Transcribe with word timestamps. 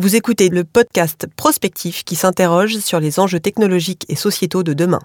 Vous 0.00 0.16
écoutez 0.16 0.48
le 0.48 0.64
podcast 0.64 1.26
Prospectif 1.36 2.04
qui 2.04 2.16
s'interroge 2.16 2.78
sur 2.78 3.00
les 3.00 3.20
enjeux 3.20 3.38
technologiques 3.38 4.06
et 4.08 4.16
sociétaux 4.16 4.62
de 4.62 4.72
demain. 4.72 5.00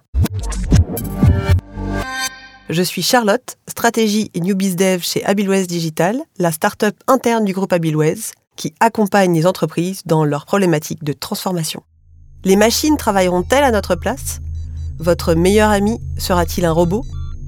Je 2.70 2.82
suis 2.82 3.02
Charlotte, 3.02 3.58
stratégie 3.68 4.32
et 4.34 4.40
new 4.40 4.56
dev 4.56 5.02
chez 5.02 5.22
Abilways 5.26 5.66
Digital, 5.66 6.22
la 6.40 6.54
start-up 6.54 6.96
interne 7.08 7.44
du 7.44 7.52
groupe 7.52 7.74
Abilways 7.74 8.32
qui 8.56 8.74
accompagne 8.80 9.36
les 9.36 9.46
entreprises 9.46 10.04
dans 10.06 10.24
leurs 10.24 10.46
problématiques 10.46 11.04
de 11.04 11.12
transformation. 11.12 11.84
Les 12.46 12.56
machines 12.56 12.96
travailleront-elles 12.96 13.66
à 13.66 13.72
notre 13.72 13.96
place? 13.96 14.40
Votre 15.00 15.34
meilleur 15.34 15.72
ami 15.72 16.00
sera-t-il 16.18 16.66
un 16.66 16.72
robot? 16.72 17.04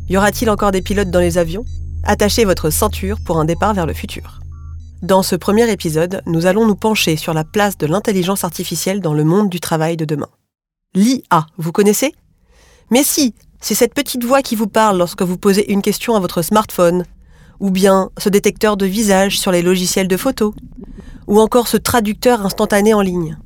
Y 0.09 0.18
aura-t-il 0.18 0.50
encore 0.50 0.71
des 0.71 0.82
pilotes 0.82 1.11
dans 1.11 1.21
les 1.21 1.38
avions? 1.38 1.64
Attachez 2.04 2.43
votre 2.43 2.71
ceinture 2.71 3.20
pour 3.25 3.39
un 3.39 3.45
départ 3.45 3.73
vers 3.73 3.86
le 3.86 3.93
futur. 3.93 4.41
Dans 5.04 5.21
ce 5.21 5.36
premier 5.36 5.71
épisode, 5.71 6.23
nous 6.25 6.48
allons 6.48 6.66
nous 6.66 6.75
pencher 6.75 7.18
sur 7.18 7.36
la 7.36 7.43
place 7.43 7.77
de 7.77 7.86
l'intelligence 7.86 8.43
artificielle 8.43 9.00
dans 9.00 9.13
le 9.13 9.23
monde 9.23 9.48
du 9.48 9.59
travail 9.59 9.95
de 9.95 10.05
demain. 10.05 10.30
L'IA, 10.95 11.45
vous 11.58 11.71
connaissez? 11.71 12.16
Mais 12.90 13.04
si, 13.04 13.35
c'est 13.62 13.76
cette 13.76 13.94
petite 13.94 14.23
voix 14.23 14.41
qui 14.41 14.55
vous 14.55 14.66
parle 14.66 14.98
lorsque 14.98 15.21
vous 15.21 15.38
posez 15.38 15.71
une 15.71 15.84
question 15.84 16.16
à 16.16 16.20
votre 16.20 16.41
smartphone, 16.41 17.05
ou 17.59 17.70
bien 17.70 18.09
ce 18.18 18.30
détecteur 18.30 18.76
de 18.76 18.88
visage 18.88 19.40
sur 19.40 19.52
les 19.52 19.62
logiciels 19.62 20.07
de 20.07 20.18
photos, 20.18 20.55
ou 21.27 21.40
encore 21.40 21.68
ce 21.68 21.77
traducteur 21.77 22.43
instantané 22.43 22.95
en 22.95 23.02
ligne. 23.02 23.38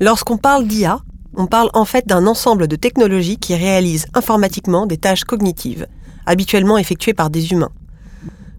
Lorsqu'on 0.00 0.38
parle 0.38 0.66
d'IA, 0.66 1.00
on 1.36 1.46
parle 1.46 1.68
en 1.74 1.84
fait 1.84 2.06
d'un 2.06 2.26
ensemble 2.26 2.68
de 2.68 2.76
technologies 2.76 3.36
qui 3.36 3.54
réalisent 3.54 4.06
informatiquement 4.14 4.86
des 4.86 4.96
tâches 4.96 5.24
cognitives, 5.24 5.86
habituellement 6.24 6.78
effectuées 6.78 7.12
par 7.12 7.28
des 7.28 7.52
humains 7.52 7.72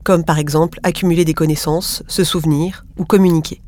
comme 0.05 0.23
par 0.23 0.39
exemple 0.39 0.79
accumuler 0.83 1.25
des 1.25 1.33
connaissances, 1.33 2.03
se 2.07 2.23
souvenir 2.23 2.85
ou 2.97 3.03
communiquer. 3.03 3.61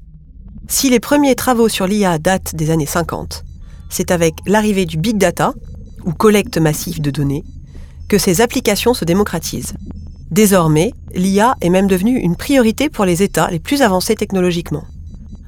Si 0.69 0.89
les 0.89 1.01
premiers 1.01 1.35
travaux 1.35 1.67
sur 1.67 1.87
l'IA 1.87 2.19
datent 2.19 2.55
des 2.55 2.69
années 2.69 2.85
50, 2.85 3.43
c'est 3.89 4.11
avec 4.11 4.35
l'arrivée 4.45 4.85
du 4.85 4.97
big 4.97 5.17
data, 5.17 5.53
ou 6.05 6.13
collecte 6.13 6.57
massive 6.57 7.01
de 7.01 7.11
données, 7.11 7.43
que 8.07 8.17
ces 8.17 8.39
applications 8.39 8.93
se 8.93 9.03
démocratisent. 9.03 9.73
Désormais, 10.29 10.93
l'IA 11.15 11.55
est 11.59 11.69
même 11.69 11.87
devenue 11.87 12.19
une 12.19 12.35
priorité 12.35 12.89
pour 12.89 13.03
les 13.03 13.23
États 13.23 13.49
les 13.49 13.59
plus 13.59 13.81
avancés 13.81 14.15
technologiquement. 14.15 14.83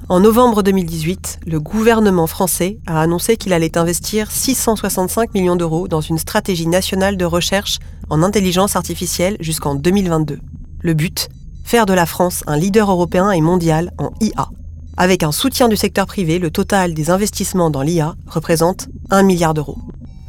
En 0.08 0.18
novembre 0.18 0.64
2018, 0.64 1.40
le 1.46 1.60
gouvernement 1.60 2.26
français 2.26 2.78
a 2.86 3.00
annoncé 3.00 3.36
qu'il 3.36 3.52
allait 3.52 3.78
investir 3.78 4.28
665 4.30 5.34
millions 5.34 5.54
d'euros 5.54 5.86
dans 5.86 6.00
une 6.00 6.18
stratégie 6.18 6.66
nationale 6.66 7.16
de 7.16 7.24
recherche 7.24 7.78
en 8.08 8.24
intelligence 8.24 8.74
artificielle 8.74 9.36
jusqu'en 9.38 9.76
2022. 9.76 10.40
Le 10.82 10.94
but 10.94 11.28
Faire 11.62 11.84
de 11.84 11.92
la 11.92 12.06
France 12.06 12.42
un 12.46 12.56
leader 12.56 12.90
européen 12.90 13.30
et 13.32 13.42
mondial 13.42 13.92
en 13.98 14.12
IA. 14.22 14.48
Avec 14.96 15.22
un 15.22 15.30
soutien 15.30 15.68
du 15.68 15.76
secteur 15.76 16.06
privé, 16.06 16.38
le 16.38 16.50
total 16.50 16.94
des 16.94 17.10
investissements 17.10 17.68
dans 17.68 17.82
l'IA 17.82 18.14
représente 18.26 18.88
1 19.10 19.22
milliard 19.22 19.52
d'euros. 19.52 19.76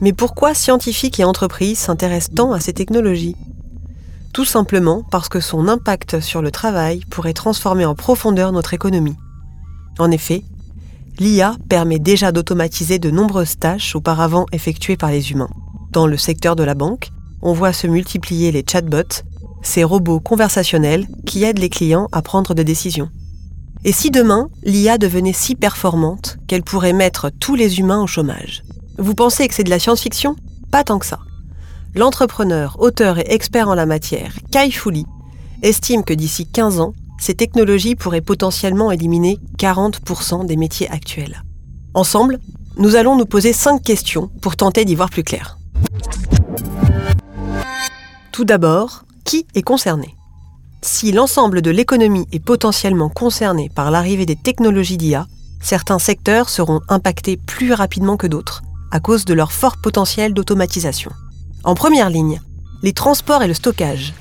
Mais 0.01 0.11
pourquoi 0.11 0.53
scientifiques 0.53 1.21
et 1.21 1.23
entreprises 1.23 1.79
s'intéressent 1.79 2.35
tant 2.35 2.51
à 2.51 2.59
ces 2.59 2.73
technologies? 2.73 3.37
Tout 4.33 4.43
simplement 4.43 5.03
parce 5.09 5.29
que 5.29 5.39
son 5.39 5.69
impact 5.69 6.19
sur 6.19 6.41
le 6.41 6.51
travail 6.51 6.99
pourrait 7.09 7.31
transformer 7.31 7.85
en 7.85 7.95
profondeur 7.95 8.51
notre 8.51 8.73
économie. 8.73 9.15
En 9.99 10.11
effet, 10.11 10.43
l'IA 11.17 11.55
permet 11.69 11.99
déjà 11.99 12.33
d'automatiser 12.33 12.99
de 12.99 13.09
nombreuses 13.09 13.57
tâches 13.57 13.95
auparavant 13.95 14.47
effectuées 14.51 14.97
par 14.97 15.11
les 15.11 15.31
humains. 15.31 15.49
Dans 15.91 16.07
le 16.07 16.17
secteur 16.17 16.57
de 16.57 16.63
la 16.63 16.75
banque, 16.75 17.09
on 17.41 17.53
voit 17.53 17.73
se 17.73 17.87
multiplier 17.87 18.51
les 18.51 18.65
chatbots 18.69 19.23
ces 19.61 19.83
robots 19.83 20.19
conversationnels 20.19 21.07
qui 21.25 21.43
aident 21.43 21.59
les 21.59 21.69
clients 21.69 22.07
à 22.11 22.21
prendre 22.21 22.53
des 22.53 22.63
décisions. 22.63 23.09
Et 23.83 23.91
si 23.91 24.11
demain, 24.11 24.49
l'IA 24.63 24.97
devenait 24.97 25.33
si 25.33 25.55
performante 25.55 26.37
qu'elle 26.47 26.63
pourrait 26.63 26.93
mettre 26.93 27.31
tous 27.39 27.55
les 27.55 27.79
humains 27.79 28.01
au 28.01 28.07
chômage? 28.07 28.63
Vous 28.97 29.15
pensez 29.15 29.47
que 29.47 29.53
c'est 29.53 29.63
de 29.63 29.69
la 29.69 29.79
science-fiction? 29.79 30.35
Pas 30.71 30.83
tant 30.83 30.99
que 30.99 31.05
ça. 31.05 31.19
L'entrepreneur, 31.95 32.77
auteur 32.79 33.17
et 33.17 33.25
expert 33.33 33.67
en 33.67 33.75
la 33.75 33.85
matière, 33.85 34.33
Kai 34.51 34.71
Fu 34.71 35.03
estime 35.61 36.03
que 36.03 36.13
d'ici 36.13 36.45
15 36.47 36.79
ans, 36.79 36.93
ces 37.19 37.35
technologies 37.35 37.95
pourraient 37.95 38.21
potentiellement 38.21 38.91
éliminer 38.91 39.39
40% 39.57 40.45
des 40.45 40.55
métiers 40.57 40.89
actuels. 40.89 41.43
Ensemble, 41.93 42.39
nous 42.77 42.95
allons 42.95 43.17
nous 43.17 43.25
poser 43.25 43.51
5 43.51 43.83
questions 43.83 44.29
pour 44.41 44.55
tenter 44.55 44.85
d'y 44.85 44.95
voir 44.95 45.09
plus 45.09 45.23
clair. 45.23 45.57
Tout 48.31 48.45
d'abord, 48.45 49.03
qui 49.23 49.45
est 49.55 49.61
concerné? 49.61 50.15
Si 50.81 51.11
l'ensemble 51.11 51.61
de 51.61 51.71
l'économie 51.71 52.27
est 52.31 52.43
potentiellement 52.43 53.09
concerné 53.09 53.69
par 53.73 53.91
l'arrivée 53.91 54.25
des 54.25 54.35
technologies 54.35 54.97
d'IA, 54.97 55.27
certains 55.61 55.99
secteurs 55.99 56.49
seront 56.49 56.81
impactés 56.89 57.37
plus 57.37 57.73
rapidement 57.73 58.17
que 58.17 58.27
d'autres, 58.27 58.63
à 58.91 58.99
cause 58.99 59.25
de 59.25 59.33
leur 59.33 59.51
fort 59.51 59.77
potentiel 59.81 60.33
d'automatisation. 60.33 61.11
En 61.63 61.75
première 61.75 62.09
ligne, 62.09 62.41
les 62.81 62.93
transports 62.93 63.43
et 63.43 63.47
le 63.47 63.53
stockage. 63.53 64.13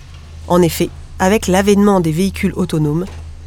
En 0.49 0.60
effet, 0.60 0.91
avec 1.19 1.47
l'avènement 1.47 2.00
des 2.00 2.12
véhicules 2.12 2.53
autonomes, 2.55 3.06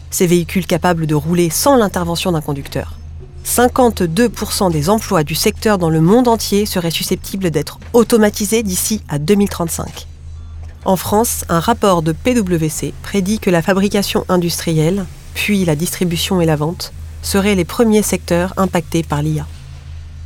ces 0.09 0.28
véhicules 0.28 0.66
capables 0.66 1.08
de 1.08 1.16
rouler 1.16 1.50
sans 1.50 1.75
l'intervention 1.75 2.31
d'un 2.31 2.42
conducteur, 2.42 2.97
52% 3.46 4.72
des 4.72 4.90
emplois 4.90 5.24
du 5.24 5.36
secteur 5.36 5.78
dans 5.78 5.90
le 5.90 6.02
monde 6.02 6.28
entier 6.28 6.66
seraient 6.66 6.92
susceptibles 6.92 7.52
d'être 7.52 7.80
automatisés 7.94 8.63
d'ici 8.63 9.02
à 9.09 9.19
2035. 9.19 10.08
En 10.85 10.97
France, 10.97 11.45
un 11.47 11.61
rapport 11.61 12.01
de 12.01 12.11
PwC 12.11 12.94
prédit 13.03 13.39
que 13.39 13.49
la 13.49 13.61
fabrication 13.61 14.25
industrielle, 14.27 15.05
puis 15.33 15.63
la 15.63 15.77
distribution 15.77 16.41
et 16.41 16.45
la 16.45 16.57
vente, 16.57 16.91
seraient 17.21 17.55
les 17.55 17.63
premiers 17.63 18.01
secteurs 18.01 18.53
impactés 18.57 19.01
par 19.01 19.21
l'IA. 19.21 19.47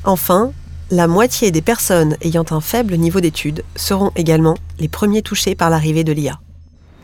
Enfin, 0.04 0.52
la 0.90 1.08
moitié 1.08 1.52
des 1.52 1.62
personnes 1.62 2.18
ayant 2.22 2.46
un 2.50 2.60
faible 2.60 2.96
niveau 2.96 3.20
d'études 3.20 3.64
seront 3.76 4.12
également 4.16 4.56
les 4.80 4.88
premiers 4.88 5.22
touchés 5.22 5.54
par 5.54 5.70
l'arrivée 5.70 6.04
de 6.04 6.12
l'IA. 6.12 6.40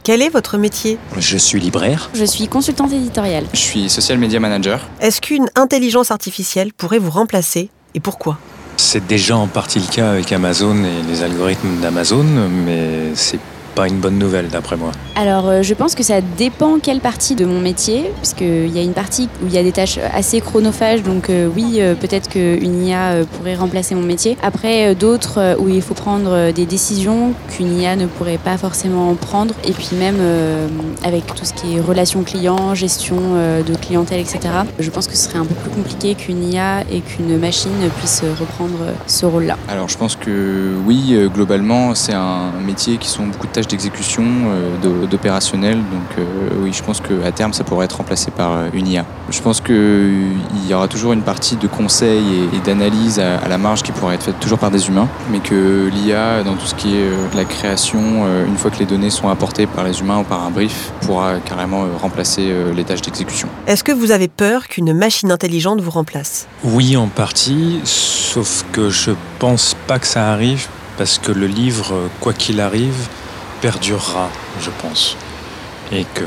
Quel 0.04 0.24
est 0.24 0.30
votre 0.30 0.58
métier? 0.58 0.98
Je 1.18 1.38
suis 1.38 1.60
libraire. 1.60 2.10
Je 2.16 2.26
suis 2.26 2.48
consultante 2.48 2.92
éditoriale. 2.92 3.46
Je 3.54 3.60
suis 3.60 3.90
social 3.90 4.18
media 4.18 4.40
manager. 4.40 4.82
Est-ce 5.00 5.22
qu'une 5.22 5.46
intelligence 5.56 6.10
artificielle 6.10 6.74
pourrait 6.74 7.00
vous 7.00 7.12
remplacer 7.12 7.70
et 7.94 8.00
pourquoi? 8.00 8.40
C'est 8.78 9.06
déjà 9.08 9.38
en 9.38 9.48
partie 9.48 9.80
le 9.80 9.88
cas 9.88 10.12
avec 10.12 10.32
Amazon 10.32 10.76
et 10.84 11.02
les 11.08 11.24
algorithmes 11.24 11.80
d'Amazon, 11.82 12.26
mais 12.66 13.16
c'est 13.16 13.40
pas 13.74 13.88
une 13.88 14.00
bonne 14.00 14.18
nouvelle 14.18 14.48
d'après 14.48 14.78
moi. 14.78 14.92
Alors 15.16 15.48
euh, 15.48 15.62
je 15.62 15.74
pense 15.74 15.96
que 15.96 16.04
ça 16.04 16.22
dépend 16.22 16.80
quelle 16.80 17.00
partie 17.00 17.36
de 17.36 17.46
mon 17.46 17.60
métier, 17.60 18.12
puisqu'il 18.18 18.70
y 18.70 18.80
a 18.80 18.82
une 18.82 18.94
partie 18.94 19.30
où 19.44 19.48
il 19.48 19.54
y 19.54 19.58
a 19.58 19.64
des 19.64 19.72
tâches 19.72 20.00
assez 20.14 20.42
chronophages, 20.42 21.04
donc 21.04 21.30
euh, 21.30 21.50
oui, 21.56 21.78
euh, 21.78 21.96
peut-être 21.96 22.30
qu'une 22.30 22.86
IA 22.86 23.24
pourrait 23.38 23.56
remplacer 23.56 23.96
mon 23.96 24.02
métier. 24.02 24.38
Après, 24.42 24.96
d'autres 24.96 25.56
où 25.60 25.70
il 25.70 25.82
faut 25.82 25.94
prendre 25.94 26.52
des 26.52 26.66
décisions 26.66 27.34
qu'une 27.50 27.80
IA 27.80 27.96
ne 27.96 28.06
pourrait 28.06 28.38
pas 28.38 28.58
forcément 28.58 29.14
prendre, 29.16 29.54
et 29.64 29.72
puis 29.72 29.90
même 29.98 30.18
avec 31.04 31.26
tout 31.28 31.46
ce 31.46 31.54
qui 31.54 31.76
est 31.76 31.80
relations 31.80 32.24
clients, 32.24 32.76
gestion 32.76 33.18
de 33.66 33.76
clientèle, 33.76 34.20
etc. 34.20 34.40
Je 34.80 34.90
pense 34.90 35.08
que 35.08 35.16
ce 35.16 35.30
serait 35.30 35.40
un 35.40 35.46
peu 35.46 35.56
plus 35.56 35.70
compliqué 35.70 36.16
qu'une 36.16 36.44
IA 36.52 36.82
et 36.92 37.02
qu'une 37.02 37.38
machine 37.38 37.72
puisse 37.98 38.24
reprendre 38.40 38.78
ce 39.08 39.26
rôle-là. 39.26 39.58
Alors 39.70 39.90
je 39.90 39.98
pense 39.98 40.16
que 40.16 40.74
oui, 40.86 41.18
globalement, 41.34 41.96
c'est 41.96 42.14
un 42.14 42.52
métier 42.66 42.98
qui 42.98 43.08
sont 43.08 43.28
beaucoup 43.28 43.48
de 43.48 43.52
tâches 43.52 43.63
d'exécution, 43.68 44.24
euh, 44.24 45.06
d'opérationnel. 45.08 45.78
Donc 45.78 46.18
euh, 46.18 46.24
oui, 46.62 46.74
je 46.74 46.84
pense 46.84 47.02
qu'à 47.02 47.32
terme, 47.32 47.54
ça 47.54 47.64
pourrait 47.64 47.86
être 47.86 47.98
remplacé 47.98 48.32
par 48.32 48.52
euh, 48.52 48.70
une 48.74 48.88
IA. 48.88 49.06
Je 49.30 49.42
pense 49.42 49.62
qu'il 49.62 50.68
y 50.68 50.74
aura 50.74 50.88
toujours 50.88 51.14
une 51.14 51.22
partie 51.22 51.56
de 51.56 51.68
conseil 51.68 52.24
et, 52.54 52.60
d'analyse 52.60 53.20
à, 53.20 53.48
la 53.48 53.58
marge 53.58 53.84
qui 53.84 53.92
pourrait 53.92 54.16
être 54.16 54.24
faite 54.24 54.40
toujours 54.40 54.60
par 54.60 54.72
des 54.72 54.88
humains, 54.88 55.08
mais 55.32 55.40
que 55.40 55.90
l'IA, 55.92 56.44
dans 56.44 56.56
tout 56.56 56.66
ce 56.66 56.76
qui 56.76 56.96
est 56.96 57.36
la 57.36 57.46
création, 57.46 58.00
une 58.48 58.58
fois 58.58 58.72
que 58.72 58.80
les 58.80 58.86
données 58.86 59.10
sont 59.10 59.30
apportées 59.30 59.66
par 59.66 59.84
les 59.84 60.00
humains 60.00 60.20
ou 60.20 60.24
par 60.24 60.44
un 60.44 60.50
brief, 60.50 60.92
pourra 61.02 61.40
carrément 61.40 61.86
remplacer 62.02 62.54
les 62.76 62.84
tâches 62.84 63.02
d'exécution. 63.02 63.48
Est-ce 63.68 63.84
que 63.84 63.92
vous 63.92 64.12
avez 64.12 64.28
peur 64.28 64.68
qu'une 64.68 64.94
machine 64.94 65.32
intelligente 65.32 65.82
vous 65.82 65.92
remplace? 65.92 66.48
Oui, 66.64 66.96
en 66.96 67.08
partie, 67.08 67.80
sauf 67.84 68.66
que 68.72 68.90
je 68.90 69.12
pense 69.40 69.76
pas 69.88 70.00
que 70.00 70.08
ça 70.08 70.32
arrive 70.32 70.68
parce 70.98 71.18
que 71.18 71.32
le 71.32 71.48
livre, 71.48 71.94
quoi 72.20 72.34
qu'il 72.34 72.62
arrive, 72.62 73.08
perdurera, 73.64 74.28
je 74.60 74.70
pense. 74.82 75.16
Et 75.90 76.04
que 76.04 76.26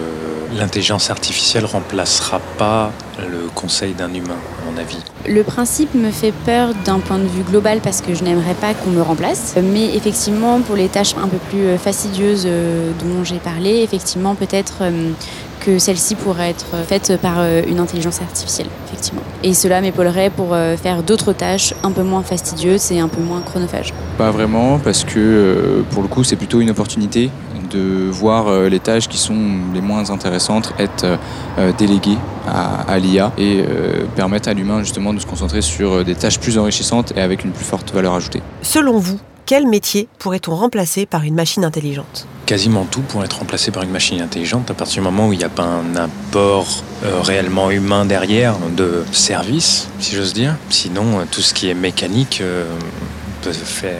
l'intelligence 0.56 1.10
artificielle 1.10 1.66
remplacera 1.66 2.40
pas 2.56 2.92
le 3.18 3.48
conseil 3.54 3.92
d'un 3.92 4.12
humain, 4.14 4.40
à 4.62 4.70
mon 4.70 4.78
avis. 4.78 5.02
Le 5.28 5.42
principe 5.42 5.94
me 5.94 6.10
fait 6.10 6.32
peur 6.32 6.70
d'un 6.86 6.98
point 6.98 7.18
de 7.18 7.26
vue 7.26 7.42
global 7.42 7.80
parce 7.82 8.00
que 8.00 8.14
je 8.14 8.24
n'aimerais 8.24 8.54
pas 8.54 8.72
qu'on 8.72 8.90
me 8.90 9.02
remplace. 9.02 9.54
Mais 9.62 9.94
effectivement, 9.94 10.62
pour 10.62 10.76
les 10.76 10.88
tâches 10.88 11.14
un 11.22 11.28
peu 11.28 11.36
plus 11.50 11.76
fastidieuses 11.76 12.44
euh, 12.46 12.92
dont 13.02 13.22
j'ai 13.22 13.38
parlé, 13.38 13.82
effectivement, 13.82 14.34
peut-être 14.34 14.78
euh, 14.80 15.10
que 15.66 15.78
celle-ci 15.78 16.14
pourrait 16.14 16.50
être 16.50 16.76
faite 16.86 17.18
par 17.20 17.44
une 17.66 17.80
intelligence 17.80 18.22
artificielle, 18.22 18.68
effectivement. 18.86 19.22
Et 19.42 19.52
cela 19.52 19.80
m'épaulerait 19.80 20.30
pour 20.30 20.56
faire 20.80 21.02
d'autres 21.02 21.32
tâches 21.32 21.74
un 21.82 21.90
peu 21.90 22.02
moins 22.02 22.22
fastidieuses 22.22 22.92
et 22.92 23.00
un 23.00 23.08
peu 23.08 23.20
moins 23.20 23.40
chronophages. 23.40 23.92
Pas 24.16 24.30
vraiment, 24.30 24.78
parce 24.78 25.04
que 25.04 25.84
pour 25.90 26.02
le 26.02 26.08
coup, 26.08 26.24
c'est 26.24 26.36
plutôt 26.36 26.60
une 26.60 26.70
opportunité 26.70 27.30
de 27.66 28.08
voir 28.10 28.48
euh, 28.48 28.68
les 28.68 28.80
tâches 28.80 29.08
qui 29.08 29.18
sont 29.18 29.36
les 29.74 29.80
moins 29.80 30.10
intéressantes 30.10 30.72
être 30.78 31.04
euh, 31.04 31.16
euh, 31.58 31.72
déléguées 31.76 32.18
à, 32.46 32.98
l'IA 33.00 33.32
et 33.38 33.64
permettre 34.14 34.48
à 34.48 34.54
l'humain 34.54 34.78
justement 34.78 35.12
de 35.12 35.18
se 35.18 35.26
concentrer 35.26 35.62
sur 35.62 36.04
des 36.04 36.14
tâches 36.14 36.38
plus 36.38 36.58
enrichissantes 36.58 37.12
et 37.16 37.20
avec 37.20 37.44
une 37.44 37.50
plus 37.50 37.64
forte 37.64 37.92
valeur 37.92 38.14
ajoutée. 38.14 38.40
Selon 38.62 38.98
vous, 38.98 39.18
quel 39.46 39.66
métier 39.66 40.08
pourrait-on 40.18 40.54
remplacer 40.54 41.06
par 41.06 41.22
une 41.22 41.34
machine 41.34 41.64
intelligente 41.64 42.26
Quasiment 42.46 42.84
tout 42.84 43.00
pourrait 43.00 43.24
être 43.24 43.38
remplacé 43.38 43.70
par 43.70 43.82
une 43.82 43.90
machine 43.90 44.20
intelligente 44.20 44.70
à 44.70 44.74
partir 44.74 45.02
du 45.02 45.08
moment 45.08 45.28
où 45.28 45.32
il 45.32 45.38
n'y 45.38 45.44
a 45.44 45.48
pas 45.48 45.64
un 45.64 45.96
apport 45.96 46.82
réellement 47.22 47.70
humain 47.70 48.04
derrière 48.04 48.56
de 48.76 49.04
service, 49.12 49.88
si 49.98 50.14
j'ose 50.14 50.32
dire. 50.32 50.56
Sinon, 50.70 51.26
tout 51.30 51.40
ce 51.40 51.54
qui 51.54 51.68
est 51.68 51.74
mécanique 51.74 52.42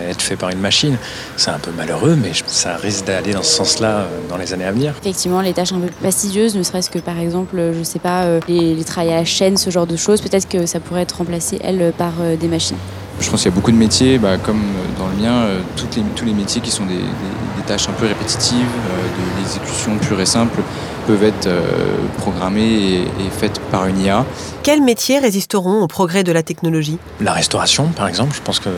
être 0.08 0.22
fait 0.22 0.36
par 0.36 0.50
une 0.50 0.58
machine. 0.58 0.96
C'est 1.36 1.50
un 1.50 1.58
peu 1.58 1.70
malheureux, 1.70 2.16
mais 2.20 2.32
ça 2.46 2.76
risque 2.76 3.06
d'aller 3.06 3.32
dans 3.32 3.42
ce 3.42 3.54
sens-là 3.54 3.98
euh, 3.98 4.28
dans 4.28 4.36
les 4.36 4.52
années 4.52 4.64
à 4.64 4.72
venir. 4.72 4.94
Effectivement, 5.00 5.40
les 5.40 5.52
tâches 5.52 5.72
un 5.72 5.80
peu 5.80 5.86
plus 5.86 6.04
fastidieuses, 6.04 6.56
ne 6.56 6.62
serait-ce 6.62 6.90
que 6.90 6.98
par 6.98 7.18
exemple, 7.18 7.56
je 7.76 7.82
sais 7.82 7.98
pas, 7.98 8.24
euh, 8.24 8.40
les, 8.48 8.74
les 8.74 8.84
travails 8.84 9.12
à 9.12 9.16
la 9.16 9.24
chaîne, 9.24 9.56
ce 9.56 9.70
genre 9.70 9.86
de 9.86 9.96
choses, 9.96 10.20
peut-être 10.20 10.48
que 10.48 10.66
ça 10.66 10.80
pourrait 10.80 11.02
être 11.02 11.18
remplacé, 11.18 11.58
elle, 11.62 11.92
par 11.96 12.12
euh, 12.20 12.36
des 12.36 12.48
machines. 12.48 12.76
Je 13.20 13.30
pense 13.30 13.42
qu'il 13.42 13.50
y 13.50 13.52
a 13.52 13.54
beaucoup 13.54 13.72
de 13.72 13.76
métiers, 13.76 14.18
bah, 14.18 14.36
comme 14.36 14.62
dans 14.98 15.08
le 15.08 15.14
mien, 15.14 15.46
toutes 15.76 15.96
les, 15.96 16.02
tous 16.14 16.24
les 16.24 16.34
métiers 16.34 16.60
qui 16.60 16.70
sont 16.70 16.84
des, 16.86 17.00
tâches 17.66 17.88
un 17.88 17.92
peu 17.92 18.06
répétitives, 18.06 18.58
de 18.58 19.42
l'exécution 19.42 19.96
pure 19.98 20.20
et 20.20 20.26
simple, 20.26 20.60
peuvent 21.08 21.24
être 21.24 21.48
programmées 22.18 22.60
et, 22.62 23.00
et, 23.00 23.30
faites 23.30 23.58
par 23.72 23.86
une 23.86 23.98
IA. 24.00 24.24
Quels 24.62 24.82
métiers 24.82 25.18
résisteront 25.18 25.82
au 25.82 25.88
progrès 25.88 26.22
de 26.22 26.30
la 26.30 26.44
technologie? 26.44 26.98
La 27.20 27.32
restauration, 27.32 27.86
par 27.88 28.06
exemple. 28.06 28.36
Je 28.36 28.42
pense 28.42 28.60
que 28.60 28.68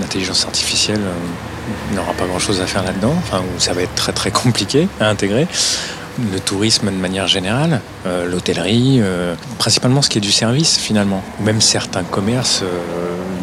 l'intelligence 0.00 0.44
artificielle 0.44 1.00
euh, 1.00 1.94
n'aura 1.94 2.12
pas 2.12 2.26
grand-chose 2.26 2.60
à 2.60 2.66
faire 2.66 2.82
là-dedans, 2.82 3.14
enfin, 3.18 3.42
ça 3.58 3.72
va 3.72 3.82
être 3.82 3.94
très 3.94 4.12
très 4.12 4.30
compliqué 4.30 4.88
à 5.00 5.08
intégrer. 5.08 5.46
Le 6.32 6.40
tourisme 6.40 6.86
de 6.86 6.96
manière 6.96 7.26
générale, 7.26 7.80
euh, 8.06 8.28
l'hôtellerie, 8.28 8.98
euh, 9.00 9.34
principalement 9.58 10.02
ce 10.02 10.10
qui 10.10 10.18
est 10.18 10.22
du 10.22 10.32
service 10.32 10.76
finalement, 10.76 11.22
même 11.40 11.62
certains 11.62 12.02
commerces 12.02 12.62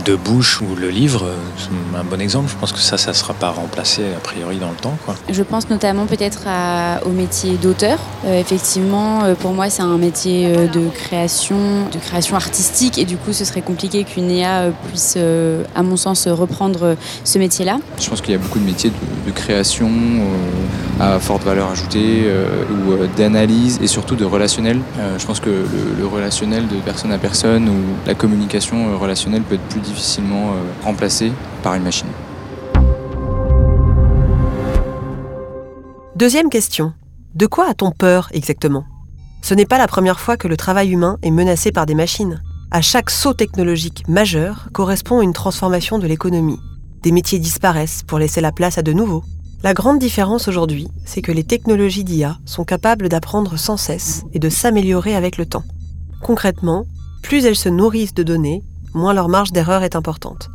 de 0.09 0.15
bouche 0.15 0.61
ou 0.61 0.75
le 0.75 0.89
livre, 0.89 1.25
c'est 1.57 1.97
un 1.97 2.03
bon 2.03 2.19
exemple. 2.19 2.49
Je 2.49 2.55
pense 2.55 2.71
que 2.71 2.79
ça, 2.79 2.97
ça 2.97 3.11
ne 3.11 3.15
sera 3.15 3.33
pas 3.33 3.49
remplacé 3.51 4.01
a 4.15 4.19
priori 4.19 4.57
dans 4.57 4.69
le 4.69 4.75
temps. 4.75 4.97
Quoi. 5.05 5.15
Je 5.29 5.43
pense 5.43 5.69
notamment 5.69 6.05
peut-être 6.05 6.47
au 7.05 7.09
métier 7.09 7.57
d'auteur. 7.57 7.99
Euh, 8.25 8.39
effectivement, 8.39 9.23
euh, 9.23 9.35
pour 9.35 9.53
moi, 9.53 9.69
c'est 9.69 9.81
un 9.81 9.97
métier 9.97 10.47
euh, 10.47 10.67
de 10.67 10.89
création, 10.89 11.57
de 11.91 11.97
création 11.99 12.35
artistique, 12.35 12.97
et 12.97 13.05
du 13.05 13.17
coup, 13.17 13.33
ce 13.33 13.45
serait 13.45 13.61
compliqué 13.61 14.03
qu'une 14.03 14.29
IA 14.31 14.71
puisse, 14.87 15.17
à 15.75 15.83
mon 15.83 15.97
sens, 15.97 16.27
reprendre 16.27 16.95
ce 17.23 17.39
métier-là. 17.39 17.79
Je 17.99 18.09
pense 18.09 18.21
qu'il 18.21 18.31
y 18.31 18.35
a 18.35 18.39
beaucoup 18.39 18.59
de 18.59 18.65
métiers 18.65 18.91
de, 18.91 19.31
création 19.31 19.89
à 20.99 21.19
forte 21.19 21.43
valeur 21.43 21.69
ajoutée 21.69 22.23
ou 22.71 22.95
d'analyse 23.15 23.79
et 23.81 23.87
surtout 23.87 24.15
de 24.15 24.25
relationnel. 24.25 24.79
je 25.17 25.25
pense 25.25 25.39
que 25.39 25.49
le, 25.49 25.65
le, 25.99 26.07
relationnel 26.07 26.67
de 26.67 26.77
personne 26.77 27.11
à 27.11 27.19
personne 27.19 27.69
ou 27.69 27.77
la 28.07 28.15
communication 28.15 28.97
relationnelle 28.97 29.43
peut 29.43 29.55
être 29.55 29.67
plus 29.69 29.81
difficilement 29.99 30.53
euh, 30.53 30.63
remplacé 30.81 31.33
par 31.61 31.75
une 31.75 31.83
machine. 31.83 32.07
Deuxième 36.15 36.49
question. 36.49 36.93
De 37.35 37.45
quoi 37.45 37.69
a-t-on 37.69 37.91
peur 37.91 38.29
exactement? 38.31 38.85
Ce 39.41 39.53
n'est 39.53 39.65
pas 39.65 39.77
la 39.77 39.87
première 39.87 40.21
fois 40.21 40.37
que 40.37 40.47
le 40.47 40.55
travail 40.55 40.91
humain 40.91 41.17
est 41.21 41.31
menacé 41.31 41.73
par 41.73 41.85
des 41.85 41.95
machines. 41.95 42.41
À 42.71 42.81
chaque 42.81 43.09
saut 43.09 43.33
technologique 43.33 44.07
majeur 44.07 44.69
correspond 44.73 45.21
une 45.21 45.33
transformation 45.33 45.99
de 45.99 46.07
l'économie. 46.07 46.59
Des 47.03 47.11
métiers 47.11 47.39
disparaissent 47.39 48.03
pour 48.03 48.19
laisser 48.19 48.39
la 48.39 48.53
place 48.53 48.77
à 48.77 48.81
de 48.81 48.93
nouveaux. 48.93 49.23
La 49.63 49.73
grande 49.73 49.99
différence 49.99 50.47
aujourd'hui, 50.47 50.87
c'est 51.03 51.21
que 51.21 51.33
les 51.33 51.43
technologies 51.43 52.05
d'IA 52.05 52.37
sont 52.45 52.63
capables 52.63 53.09
d'apprendre 53.09 53.57
sans 53.57 53.75
cesse 53.75 54.23
et 54.31 54.39
de 54.39 54.49
s'améliorer 54.49 55.15
avec 55.15 55.37
le 55.37 55.45
temps. 55.45 55.65
Concrètement, 56.21 56.85
plus 57.21 57.45
elles 57.45 57.57
se 57.57 57.69
nourrissent 57.69 58.13
de 58.13 58.23
données, 58.23 58.63
moins 58.93 59.13
leur 59.13 59.29
marge 59.29 59.51
d'erreur 59.51 59.83
est 59.83 59.95
importante. 59.95 60.49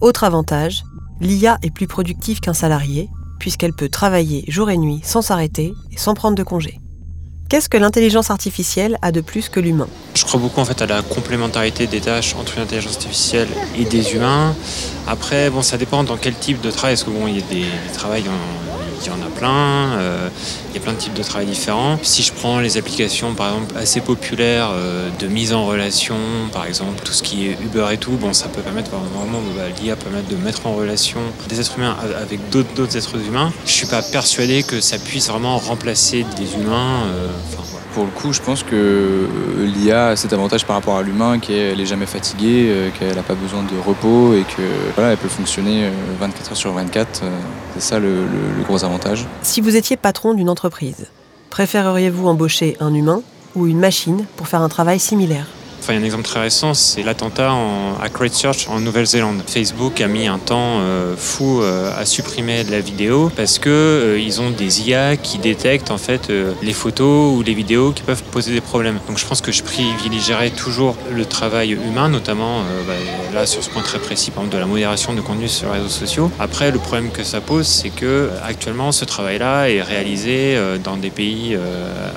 Autre 0.00 0.24
avantage, 0.24 0.84
l'IA 1.20 1.58
est 1.62 1.70
plus 1.70 1.86
productive 1.86 2.40
qu'un 2.40 2.54
salarié, 2.54 3.08
puisqu'elle 3.38 3.72
peut 3.72 3.88
travailler 3.88 4.44
jour 4.48 4.70
et 4.70 4.76
nuit 4.76 5.00
sans 5.02 5.22
s'arrêter 5.22 5.74
et 5.92 5.96
sans 5.96 6.14
prendre 6.14 6.36
de 6.36 6.42
congé. 6.42 6.80
Qu'est-ce 7.48 7.68
que 7.68 7.76
l'intelligence 7.76 8.30
artificielle 8.30 8.98
a 9.02 9.12
de 9.12 9.20
plus 9.20 9.48
que 9.48 9.60
l'humain? 9.60 9.88
Je 10.14 10.24
crois 10.24 10.40
beaucoup 10.40 10.60
en 10.60 10.64
fait 10.64 10.80
à 10.80 10.86
la 10.86 11.02
complémentarité 11.02 11.86
des 11.86 12.00
tâches 12.00 12.34
entre 12.34 12.58
l'intelligence 12.58 12.94
artificielle 12.94 13.48
et 13.76 13.84
des 13.84 14.14
humains. 14.14 14.54
Après, 15.06 15.50
bon, 15.50 15.62
ça 15.62 15.76
dépend 15.76 16.04
dans 16.04 16.16
quel 16.16 16.34
type 16.34 16.60
de 16.62 16.70
travail. 16.70 16.94
Est-ce 16.94 17.04
que 17.04 17.10
bon, 17.10 17.26
il 17.26 17.36
y 17.36 17.38
a 17.38 17.46
des, 17.46 17.60
des 17.60 17.92
travails 17.92 18.24
en 18.28 18.83
il 19.00 19.06
y 19.06 19.10
en 19.10 19.26
a 19.26 19.30
plein. 19.30 19.98
Euh, 19.98 20.28
il 20.70 20.74
y 20.74 20.78
a 20.78 20.80
plein 20.80 20.92
de 20.92 20.98
types 20.98 21.14
de 21.14 21.22
travail 21.22 21.46
différents. 21.46 21.98
Si 22.02 22.22
je 22.22 22.32
prends 22.32 22.58
les 22.58 22.76
applications, 22.76 23.34
par 23.34 23.48
exemple, 23.48 23.76
assez 23.76 24.00
populaires 24.00 24.70
euh, 24.72 25.08
de 25.18 25.26
mise 25.26 25.52
en 25.52 25.66
relation, 25.66 26.16
par 26.52 26.66
exemple, 26.66 27.00
tout 27.04 27.12
ce 27.12 27.22
qui 27.22 27.46
est 27.46 27.52
Uber 27.62 27.86
et 27.92 27.98
tout, 27.98 28.12
bon, 28.12 28.32
ça 28.32 28.48
peut 28.48 28.62
permettre 28.62 28.90
vraiment, 28.90 29.40
bah, 29.56 29.62
l'IA 29.80 29.96
permettre 29.96 30.28
de 30.28 30.36
mettre 30.36 30.66
en 30.66 30.74
relation 30.74 31.20
des 31.48 31.60
êtres 31.60 31.78
humains 31.78 31.96
avec 32.20 32.50
d'autres 32.50 32.96
êtres 32.96 33.16
humains. 33.16 33.52
Je 33.66 33.72
suis 33.72 33.86
pas 33.86 34.02
persuadé 34.02 34.62
que 34.62 34.80
ça 34.80 34.98
puisse 34.98 35.28
vraiment 35.28 35.58
remplacer 35.58 36.24
des 36.36 36.54
humains. 36.54 37.04
Euh, 37.06 37.28
pour 37.94 38.04
le 38.04 38.10
coup, 38.10 38.32
je 38.32 38.42
pense 38.42 38.64
que 38.64 38.74
euh, 38.74 39.66
l'IA 39.66 40.08
a 40.08 40.16
cet 40.16 40.32
avantage 40.32 40.66
par 40.66 40.76
rapport 40.76 40.98
à 40.98 41.02
l'humain 41.02 41.38
qu'elle 41.38 41.78
n'est 41.78 41.86
jamais 41.86 42.06
fatiguée, 42.06 42.66
euh, 42.68 42.90
qu'elle 42.90 43.14
n'a 43.14 43.22
pas 43.22 43.34
besoin 43.34 43.62
de 43.62 43.78
repos 43.86 44.34
et 44.34 44.42
que 44.42 44.62
voilà, 44.96 45.16
peut 45.16 45.28
fonctionner 45.28 45.88
24 46.18 46.46
euh, 46.46 46.50
heures 46.50 46.56
sur 46.56 46.72
24. 46.72 47.22
C'est 47.74 47.80
ça 47.80 47.98
le 48.00 48.26
gros 48.66 48.84
avantage. 48.84 49.26
Si 49.42 49.60
vous 49.60 49.76
étiez 49.76 49.96
patron 49.96 50.34
d'une 50.34 50.50
entreprise, 50.50 51.06
préféreriez-vous 51.50 52.26
embaucher 52.26 52.76
un 52.80 52.92
humain 52.92 53.22
ou 53.54 53.68
une 53.68 53.78
machine 53.78 54.26
pour 54.36 54.48
faire 54.48 54.60
un 54.60 54.68
travail 54.68 54.98
similaire? 54.98 55.46
Enfin, 55.84 55.98
un 55.98 56.02
exemple 56.02 56.24
très 56.24 56.40
récent, 56.40 56.72
c'est 56.72 57.02
l'attentat 57.02 57.52
à 58.02 58.08
Christchurch 58.08 58.68
en 58.70 58.80
Nouvelle-Zélande. 58.80 59.42
Facebook 59.46 60.00
a 60.00 60.06
mis 60.06 60.26
un 60.26 60.38
temps 60.38 60.78
euh, 60.80 61.14
fou 61.14 61.60
euh, 61.60 61.92
à 61.94 62.06
supprimer 62.06 62.64
de 62.64 62.70
la 62.70 62.80
vidéo 62.80 63.30
parce 63.36 63.58
que 63.58 63.68
euh, 63.68 64.18
ils 64.18 64.40
ont 64.40 64.48
des 64.48 64.88
IA 64.88 65.18
qui 65.18 65.36
détectent 65.36 65.90
en 65.90 65.98
fait 65.98 66.32
les 66.62 66.72
photos 66.72 67.36
ou 67.36 67.42
les 67.42 67.52
vidéos 67.52 67.92
qui 67.92 68.02
peuvent 68.02 68.22
poser 68.22 68.54
des 68.54 68.62
problèmes. 68.62 68.98
Donc 69.08 69.18
je 69.18 69.26
pense 69.26 69.42
que 69.42 69.52
je 69.52 69.62
privilégierais 69.62 70.48
toujours 70.48 70.96
le 71.12 71.26
travail 71.26 71.72
humain, 71.72 72.08
notamment 72.08 72.62
bah, 72.88 72.94
là 73.34 73.44
sur 73.44 73.62
ce 73.62 73.68
point 73.68 73.82
très 73.82 73.98
précis, 73.98 74.30
par 74.30 74.44
exemple 74.44 74.56
de 74.56 74.60
la 74.60 74.66
modération 74.66 75.12
de 75.12 75.20
contenu 75.20 75.48
sur 75.48 75.66
les 75.66 75.80
réseaux 75.80 75.90
sociaux. 75.90 76.30
Après, 76.40 76.70
le 76.70 76.78
problème 76.78 77.10
que 77.10 77.24
ça 77.24 77.42
pose, 77.42 77.66
c'est 77.66 77.90
que 77.90 78.30
actuellement 78.42 78.90
ce 78.90 79.04
travail-là 79.04 79.68
est 79.68 79.82
réalisé 79.82 80.58
dans 80.82 80.96
des 80.96 81.10
pays 81.10 81.58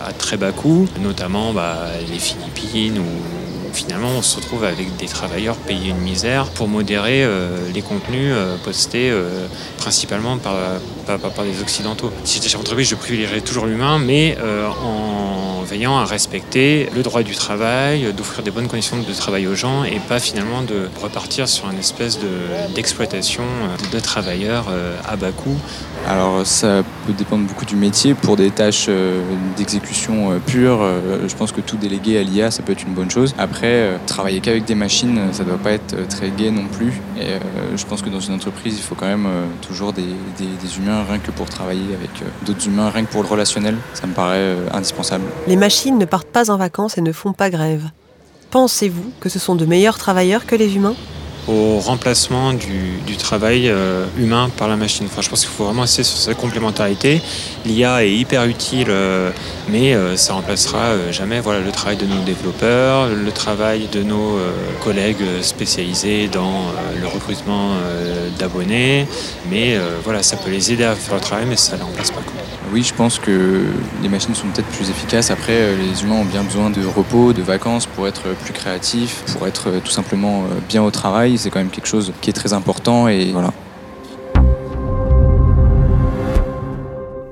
à 0.08 0.14
très 0.14 0.38
bas 0.38 0.54
coût, 0.54 0.88
notamment 1.02 1.52
bah, 1.52 1.80
les 2.10 2.20
Philippines 2.20 3.00
ou 3.00 3.47
finalement 3.78 4.10
on 4.18 4.22
se 4.24 4.38
retrouve 4.38 4.64
avec 4.64 4.98
des 4.98 5.06
travailleurs 5.06 5.56
payés 5.56 5.90
une 5.90 6.00
misère 6.00 6.46
pour 6.46 6.68
modérer 6.68 7.24
euh, 7.24 7.72
les 7.74 7.84
contenus 7.84 8.32
euh, 8.34 8.58
postés 8.64 9.12
euh, 9.12 9.48
principalement 9.78 10.38
par, 10.38 10.56
par, 11.06 11.46
Occidentaux. 11.62 12.12
Si 12.24 12.36
j'étais 12.36 12.50
chef 12.50 12.60
d'entreprise, 12.60 12.90
je 12.90 12.96
privilégierais 12.96 13.42
toujours 13.42 13.68
l'humain, 13.68 14.00
mais 14.00 14.38
en 14.84 15.62
veillant 15.62 15.98
à 15.98 16.06
respecter 16.06 16.90
le 16.96 17.04
droit 17.04 17.24
du 17.24 17.36
travail, 17.36 18.12
d'offrir 18.14 18.44
des 18.44 18.52
bonnes 18.52 18.68
conditions 18.68 18.98
de 18.98 19.14
travail 19.14 19.48
aux 19.48 19.56
gens 19.56 19.84
et 19.84 20.00
pas 20.00 20.20
finalement 20.20 20.62
de 20.62 20.90
repartir 21.02 21.48
sur 21.48 21.70
une 21.70 21.80
espèce 21.80 22.20
d'exploitation 22.76 23.44
de, 23.44 23.96
de, 23.96 24.00
travailleurs 24.00 24.66
à 25.08 25.16
bas 25.16 25.32
coût. 25.32 25.58
Alors 26.06 26.46
ça 26.46 26.84
peut 27.06 27.14
dépendre 27.14 27.46
beaucoup 27.48 27.66
du 27.66 27.76
métier. 27.76 28.14
Pour 28.14 28.36
des 28.38 28.52
tâches 28.52 28.90
d'exécution 29.58 30.40
pure, 30.46 30.80
je 31.28 31.36
pense 31.36 31.52
que 31.52 31.62
tout 31.62 31.78
délégué 31.78 32.18
à 32.18 32.24
l'IA, 32.24 32.52
ça 32.52 32.64
peut 32.64 32.72
être 32.72 32.84
une 32.84 32.94
bonne 32.94 33.12
chose. 33.12 33.34
Après, 33.38 33.68
euh, 33.68 33.98
travailler 34.06 34.40
qu'avec 34.40 34.66
des 34.66 34.76
machines, 34.76 35.20
ça 35.32 35.44
ne 35.44 35.50
doit 35.50 35.58
pas 35.58 35.72
être 35.72 35.94
euh, 35.94 36.06
très 36.08 36.30
gai 36.30 36.52
non 36.52 36.68
plus. 36.68 37.02
Et 37.18 37.34
euh, 37.34 37.40
je 37.76 37.86
pense 37.86 38.02
que 38.02 38.10
dans 38.10 38.20
une 38.20 38.34
entreprise, 38.34 38.76
il 38.78 38.82
faut 38.82 38.96
quand 38.96 39.06
même 39.06 39.28
toujours 39.62 39.94
des, 39.94 40.04
humains, 40.78 41.04
rien 41.08 41.20
que 41.20 41.32
pour 41.32 41.48
travailler 41.48 41.94
avec 41.96 42.10
d'autres 42.46 42.68
humains, 42.68 42.90
rien 42.90 43.06
que 43.06 43.12
pour 43.12 43.24
le 43.24 43.28
relationnel. 43.28 43.76
Ça 43.94 44.08
me 44.08 44.14
paraît 44.14 44.56
indispensable. 44.74 45.24
Les 45.48 45.56
machines 45.56 45.98
ne 45.98 46.06
partent 46.06 46.28
pas 46.28 46.52
en 46.52 46.58
vacances 46.58 46.98
et 46.98 47.02
ne 47.02 47.12
font 47.12 47.34
pas 47.34 47.50
grève. 47.50 47.90
Pensez-vous 48.52 49.12
que 49.20 49.30
ce 49.30 49.40
sont 49.40 49.56
de 49.56 49.66
meilleurs 49.66 49.98
travailleurs 49.98 50.46
que 50.46 50.56
les 50.56 50.76
humains? 50.76 50.96
Au 51.48 51.80
remplacement 51.80 52.54
du, 52.54 53.18
travail 53.18 53.68
euh, 53.68 54.06
humain 54.18 54.50
par 54.56 54.68
la 54.68 54.76
machine. 54.76 55.08
Enfin, 55.10 55.22
je 55.22 55.30
pense 55.30 55.42
qu'il 55.42 55.50
faut 55.50 55.66
vraiment 55.66 55.84
essayer 55.84 56.04
sur 56.04 56.18
cette 56.18 56.38
complémentarité. 56.38 57.22
L'IA 57.66 58.06
est 58.06 58.12
hyper 58.12 58.46
utile, 58.46 58.88
euh, 58.90 59.32
mais 59.70 59.96
euh, 59.96 60.16
ça 60.16 60.34
remplacera 60.34 61.12
jamais 61.12 61.40
voilà, 61.40 61.62
le 61.62 61.72
travail 61.72 61.98
de 61.98 62.06
nos 62.06 62.22
développeurs, 62.22 63.10
le 63.10 63.32
travail 63.32 63.88
de 63.92 64.04
nos 64.04 64.38
collègues 64.84 65.42
spécialisés 65.42 66.28
dans 66.28 66.72
le 67.00 67.08
recrutement 67.08 67.72
d'abonnés. 68.38 69.08
Mais 69.50 69.78
voilà, 70.04 70.24
ça 70.24 70.38
peut 70.38 70.52
les 70.52 70.72
aider 70.72 70.84
à 70.84 70.96
faire 70.96 71.16
le 71.16 71.22
travail, 71.22 71.46
mais 71.48 71.58
ça 71.58 71.74
ne 71.74 71.78
les 71.78 71.84
remplace 71.84 72.12
pas. 72.12 72.22
Oui, 72.74 72.84
je 72.84 72.94
pense 72.94 73.18
que 73.18 73.64
les 74.04 74.10
machines 74.10 74.36
sont 74.36 74.48
peut-être 74.48 74.68
plus 74.68 74.90
efficaces. 74.90 75.32
Après, 75.32 75.76
les 75.76 76.04
humains 76.04 76.18
ont 76.22 76.26
bien 76.26 76.44
besoin 76.44 76.70
de 76.70 76.86
repos, 76.86 77.34
de 77.34 77.42
vacances 77.42 77.86
pour 77.86 78.08
être 78.08 78.24
plus 78.44 78.54
créatifs, 78.54 79.24
pour 79.34 79.48
être 79.48 79.80
tout 79.84 79.92
simplement 79.92 80.44
bien 80.68 80.84
au 80.84 80.92
travail. 80.92 81.38
C'est 81.38 81.50
quand 81.50 81.60
même 81.60 81.70
quelque 81.70 81.88
chose 81.88 82.14
qui 82.22 82.30
est 82.30 82.34
très 82.34 82.54
important 82.54 83.08
et 83.08 83.32
voilà. 83.32 83.54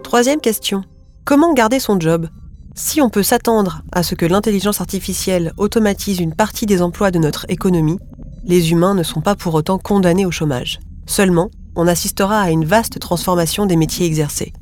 Troisième 0.04 0.40
question. 0.40 0.84
Comment 1.26 1.54
garder 1.54 1.80
son 1.80 2.00
job? 2.00 2.28
Si 2.74 3.02
on 3.02 3.10
peut 3.10 3.24
s'attendre 3.24 3.82
à 3.92 4.04
ce 4.04 4.16
que 4.16 4.26
l'intelligence 4.26 4.80
artificielle 4.82 5.54
automatise 5.58 6.20
une 6.20 6.34
partie 6.34 6.66
des 6.66 6.82
emplois 6.82 7.12
de 7.12 7.20
notre 7.20 7.46
économie, 7.50 8.00
les 8.46 8.72
humains 8.72 8.96
ne 8.96 9.04
sont 9.04 9.22
pas 9.22 9.36
pour 9.36 9.54
autant 9.54 9.78
condamnés 9.78 10.26
au 10.26 10.32
chômage. 10.32 10.80
Seulement, 11.06 11.52
on 11.76 11.88
assistera 11.88 12.40
à 12.40 12.52
une 12.52 12.66
vaste 12.66 13.00
transformation 13.00 13.66
des 13.66 13.76
métiers 13.76 14.06
exercés. 14.06 14.54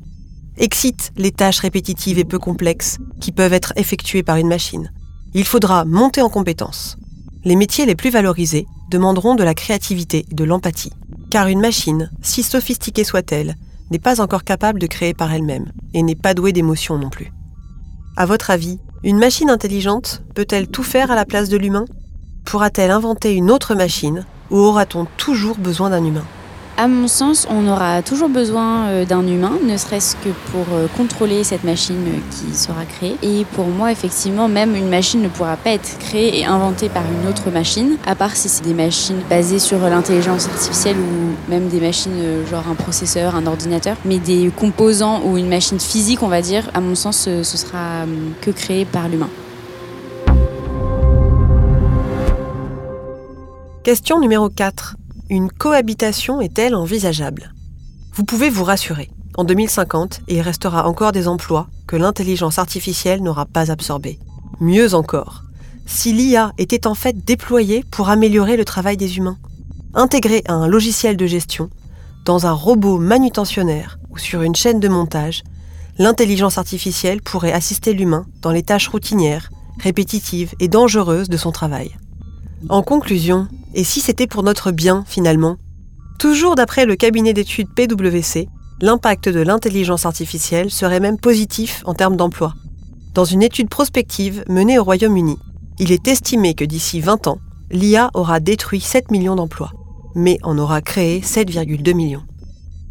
Excite 0.56 1.10
les 1.16 1.32
tâches 1.32 1.58
répétitives 1.58 2.18
et 2.18 2.24
peu 2.24 2.38
complexes 2.38 2.98
qui 3.20 3.32
peuvent 3.32 3.52
être 3.52 3.72
effectuées 3.74 4.22
par 4.22 4.36
une 4.36 4.46
machine. 4.46 4.92
Il 5.34 5.44
faudra 5.44 5.84
monter 5.84 6.22
en 6.22 6.28
compétences. 6.28 6.96
Les 7.44 7.56
métiers 7.56 7.86
les 7.86 7.96
plus 7.96 8.10
valorisés 8.10 8.66
demanderont 8.88 9.34
de 9.34 9.42
la 9.42 9.54
créativité 9.54 10.24
et 10.30 10.34
de 10.34 10.44
l'empathie. 10.44 10.92
Car 11.30 11.48
une 11.48 11.60
machine, 11.60 12.08
si 12.22 12.44
sophistiquée 12.44 13.02
soit-elle, 13.02 13.56
n'est 13.90 13.98
pas 13.98 14.20
encore 14.20 14.44
capable 14.44 14.78
de 14.78 14.86
créer 14.86 15.12
par 15.12 15.32
elle-même 15.32 15.72
et 15.92 16.04
n'est 16.04 16.14
pas 16.14 16.34
douée 16.34 16.52
d'émotion 16.52 16.98
non 16.98 17.10
plus. 17.10 17.32
À 18.16 18.24
votre 18.24 18.50
avis, 18.50 18.78
une 19.02 19.18
machine 19.18 19.50
intelligente 19.50 20.22
peut-elle 20.34 20.68
tout 20.68 20.84
faire 20.84 21.10
à 21.10 21.16
la 21.16 21.24
place 21.24 21.48
de 21.48 21.56
l'humain? 21.56 21.84
Pourra-t-elle 22.44 22.92
inventer 22.92 23.34
une 23.34 23.50
autre 23.50 23.74
machine 23.74 24.24
ou 24.52 24.58
aura-t-on 24.58 25.06
toujours 25.16 25.58
besoin 25.58 25.90
d'un 25.90 26.04
humain? 26.04 26.24
À 26.76 26.88
mon 26.88 27.06
sens, 27.06 27.46
on 27.48 27.68
aura 27.68 28.02
toujours 28.02 28.28
besoin 28.28 28.86
euh, 28.86 29.04
d'un 29.04 29.26
humain, 29.26 29.52
ne 29.64 29.76
serait-ce 29.76 30.16
que 30.16 30.30
pour 30.50 30.66
euh, 30.72 30.86
contrôler 30.96 31.44
cette 31.44 31.62
machine 31.62 32.04
qui 32.30 32.56
sera 32.56 32.84
créée. 32.84 33.16
Et 33.22 33.44
pour 33.44 33.66
moi, 33.66 33.92
effectivement, 33.92 34.48
même 34.48 34.74
une 34.74 34.88
machine 34.88 35.22
ne 35.22 35.28
pourra 35.28 35.56
pas 35.56 35.70
être 35.70 35.98
créée 35.98 36.40
et 36.40 36.44
inventée 36.44 36.88
par 36.88 37.04
une 37.04 37.28
autre 37.28 37.50
machine, 37.50 37.96
à 38.06 38.14
part 38.14 38.34
si 38.34 38.48
c'est 38.48 38.64
des 38.64 38.74
machines 38.74 39.20
basées 39.30 39.60
sur 39.60 39.78
l'intelligence 39.78 40.48
artificielle 40.48 40.96
ou 40.96 41.50
même 41.50 41.68
des 41.68 41.80
machines 41.80 42.12
euh, 42.16 42.46
genre 42.46 42.64
un 42.68 42.74
processeur, 42.74 43.36
un 43.36 43.46
ordinateur. 43.46 43.96
Mais 44.04 44.18
des 44.18 44.50
composants 44.56 45.22
ou 45.24 45.38
une 45.38 45.48
machine 45.48 45.78
physique, 45.78 46.22
on 46.22 46.28
va 46.28 46.42
dire, 46.42 46.68
à 46.74 46.80
mon 46.80 46.94
sens, 46.94 47.24
ce 47.24 47.42
sera 47.42 48.04
que 48.40 48.50
créé 48.50 48.84
par 48.84 49.08
l'humain. 49.08 49.30
Question 53.84 54.18
numéro 54.18 54.48
4 54.48 54.96
une 55.30 55.50
cohabitation 55.50 56.40
est-elle 56.40 56.74
envisageable? 56.74 57.54
Vous 58.12 58.24
pouvez 58.24 58.50
vous 58.50 58.64
rassurer. 58.64 59.10
En 59.36 59.44
2050, 59.44 60.20
il 60.28 60.40
restera 60.40 60.86
encore 60.86 61.12
des 61.12 61.28
emplois 61.28 61.68
que 61.86 61.96
l'intelligence 61.96 62.58
artificielle 62.58 63.22
n'aura 63.22 63.46
pas 63.46 63.70
absorbés. 63.70 64.18
Mieux 64.60 64.94
encore, 64.94 65.44
si 65.86 66.12
l'IA 66.12 66.52
était 66.58 66.86
en 66.86 66.94
fait 66.94 67.24
déployée 67.24 67.84
pour 67.90 68.10
améliorer 68.10 68.56
le 68.56 68.64
travail 68.64 68.96
des 68.96 69.16
humains, 69.16 69.38
intégrée 69.94 70.42
à 70.46 70.52
un 70.52 70.68
logiciel 70.68 71.16
de 71.16 71.26
gestion, 71.26 71.70
dans 72.24 72.46
un 72.46 72.52
robot 72.52 72.98
manutentionnaire 72.98 73.98
ou 74.10 74.18
sur 74.18 74.42
une 74.42 74.54
chaîne 74.54 74.80
de 74.80 74.88
montage, 74.88 75.42
l'intelligence 75.98 76.58
artificielle 76.58 77.22
pourrait 77.22 77.52
assister 77.52 77.94
l'humain 77.94 78.26
dans 78.42 78.50
les 78.50 78.62
tâches 78.62 78.88
routinières, 78.88 79.50
répétitives 79.80 80.54
et 80.60 80.68
dangereuses 80.68 81.28
de 81.28 81.36
son 81.36 81.50
travail. 81.50 81.96
En 82.68 82.82
conclusion, 82.82 83.48
et 83.74 83.84
si 83.84 84.00
c'était 84.00 84.26
pour 84.26 84.42
notre 84.42 84.70
bien 84.70 85.04
finalement? 85.06 85.56
Toujours 86.18 86.54
d'après 86.54 86.86
le 86.86 86.96
cabinet 86.96 87.32
d'études 87.32 87.74
PwC, 87.74 88.48
l'impact 88.80 89.28
de 89.28 89.40
l'intelligence 89.40 90.06
artificielle 90.06 90.70
serait 90.70 91.00
même 91.00 91.18
positif 91.18 91.82
en 91.84 91.94
termes 91.94 92.16
d'emploi. 92.16 92.54
Dans 93.14 93.24
une 93.24 93.42
étude 93.42 93.68
prospective 93.68 94.44
menée 94.48 94.78
au 94.78 94.84
Royaume-Uni, 94.84 95.36
il 95.78 95.92
est 95.92 96.08
estimé 96.08 96.54
que 96.54 96.64
d'ici 96.64 97.00
20 97.00 97.26
ans, 97.26 97.38
l'IA 97.70 98.10
aura 98.14 98.40
détruit 98.40 98.80
7 98.80 99.10
millions 99.10 99.36
d'emplois, 99.36 99.72
mais 100.14 100.38
en 100.42 100.56
aura 100.58 100.80
créé 100.80 101.20
7,2 101.20 101.94
millions. 101.94 102.22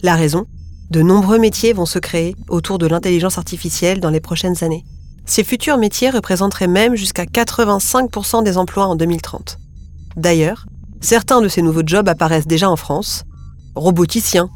La 0.02 0.16
raison? 0.16 0.46
De 0.92 1.02
nombreux 1.02 1.40
métiers 1.40 1.74
vont 1.74 1.86
se 1.86 1.98
créer 1.98 2.36
autour 2.50 2.78
de 2.78 2.88
l'intelligence 2.88 3.38
artificielle 3.38 4.00
dans 4.00 4.10
les 4.10 4.20
prochaines 4.20 4.64
années. 4.64 4.84
Ces 5.26 5.44
futurs 5.44 5.78
métiers 5.78 6.10
représenteraient 6.10 6.68
même 6.68 6.96
jusqu'à 6.96 7.24
85% 7.24 8.44
des 8.44 8.58
emplois 8.58 8.88
en 8.88 8.96
2030. 8.96 9.58
D'ailleurs, 10.18 10.66
certains 11.04 11.42
de 11.42 11.48
ces 11.48 11.62
nouveaux 11.62 11.84
jobs 11.86 12.08
apparaissent 12.08 12.48
déjà 12.48 12.70
en 12.70 12.76
France 12.76 13.24
roboticien, 13.76 14.50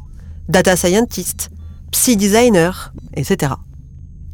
data 0.48 0.76
scientist, 0.76 1.50
psy 1.90 2.16
designer, 2.16 2.92
etc. 3.14 3.52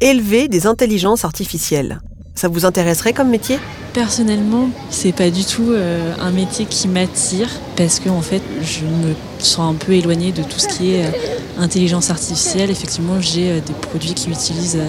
Élever 0.00 0.49
des 0.49 0.66
intelligences 0.66 1.25
artificielles. 1.25 2.00
Ça 2.35 2.49
vous 2.49 2.66
intéresserait 2.66 3.12
comme 3.12 3.30
métier? 3.30 3.59
Personnellement, 3.92 4.68
c'est 4.90 5.12
pas 5.12 5.30
du 5.30 5.44
tout 5.44 5.71
euh, 5.71 6.12
un 6.21 6.33
métier 6.33 6.66
qui 6.66 6.88
m'attire 6.88 7.49
parce 7.76 8.00
que 8.00 8.09
en 8.09 8.21
fait, 8.21 8.42
je 8.61 8.85
me 8.85 9.14
sens 9.38 9.73
un 9.73 9.76
peu 9.76 9.92
éloignée 9.92 10.33
de 10.33 10.42
tout 10.42 10.59
ce 10.59 10.66
qui 10.66 10.94
est 10.94 11.06
euh, 11.06 11.11
intelligence 11.59 12.11
artificielle. 12.11 12.71
Effectivement, 12.71 13.21
j'ai 13.21 13.52
euh, 13.52 13.61
des 13.61 13.73
produits 13.73 14.14
qui 14.14 14.30
utilisent 14.30 14.80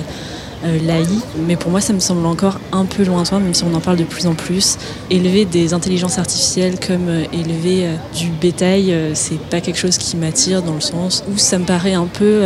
l'AI. 0.64 1.08
Mais 1.48 1.56
pour 1.56 1.72
moi, 1.72 1.82
ça 1.82 1.94
me 1.94 2.00
semble 2.00 2.26
encore 2.26 2.60
un 2.72 2.86
peu 2.86 3.04
lointain, 3.04 3.40
même 3.40 3.54
si 3.54 3.64
on 3.64 3.74
en 3.74 3.80
parle 3.80 3.98
de 3.98 4.04
plus 4.04 4.28
en 4.28 4.34
plus. 4.34 4.78
Élever 5.10 5.46
des 5.46 5.74
intelligences 5.74 6.18
artificielles 6.18 6.80
comme 6.80 7.10
euh, 7.10 7.24
élever 7.34 7.86
euh, 7.86 7.96
du 8.16 8.30
bétail, 8.30 8.96
c'est 9.14 9.40
pas 9.40 9.62
quelque 9.62 9.78
chose 9.78 9.98
qui 9.98 10.18
m'attire 10.18 10.62
dans 10.62 10.74
le 10.74 10.82
sens 10.82 11.24
où 11.32 11.38
ça 11.38 11.58
me 11.58 11.66
paraît 11.66 11.94
un 11.94 12.06
peu 12.06 12.42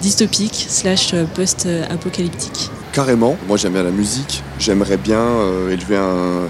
dystopique 0.00 0.66
slash 0.68 1.14
post-apocalyptique. 1.34 2.70
Carrément, 2.92 3.36
moi 3.48 3.56
j'aime 3.56 3.72
bien 3.72 3.82
la 3.82 3.90
musique, 3.90 4.42
j'aimerais 4.58 4.96
bien 4.96 5.24
élever 5.70 5.98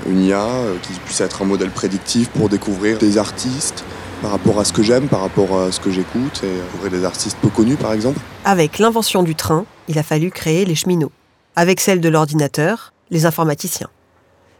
une 0.08 0.24
IA 0.24 0.46
qui 0.82 0.92
puisse 1.04 1.20
être 1.20 1.42
un 1.42 1.44
modèle 1.44 1.70
prédictif 1.70 2.28
pour 2.30 2.48
découvrir 2.48 2.98
des 2.98 3.18
artistes, 3.18 3.84
par 4.22 4.30
rapport 4.30 4.60
à 4.60 4.64
ce 4.64 4.72
que 4.72 4.82
j'aime, 4.82 5.08
par 5.08 5.20
rapport 5.20 5.60
à 5.60 5.72
ce 5.72 5.80
que 5.80 5.90
j'écoute, 5.90 6.42
et 6.44 6.62
découvrir 6.72 6.92
des 6.92 7.04
artistes 7.04 7.36
peu 7.40 7.48
connus 7.48 7.76
par 7.76 7.92
exemple. 7.92 8.20
Avec 8.44 8.78
l'invention 8.78 9.22
du 9.22 9.34
train, 9.34 9.64
il 9.92 9.98
a 9.98 10.02
fallu 10.02 10.30
créer 10.30 10.64
les 10.64 10.74
cheminots. 10.74 11.12
Avec 11.54 11.78
celle 11.78 12.00
de 12.00 12.08
l'ordinateur, 12.08 12.94
les 13.10 13.26
informaticiens. 13.26 13.90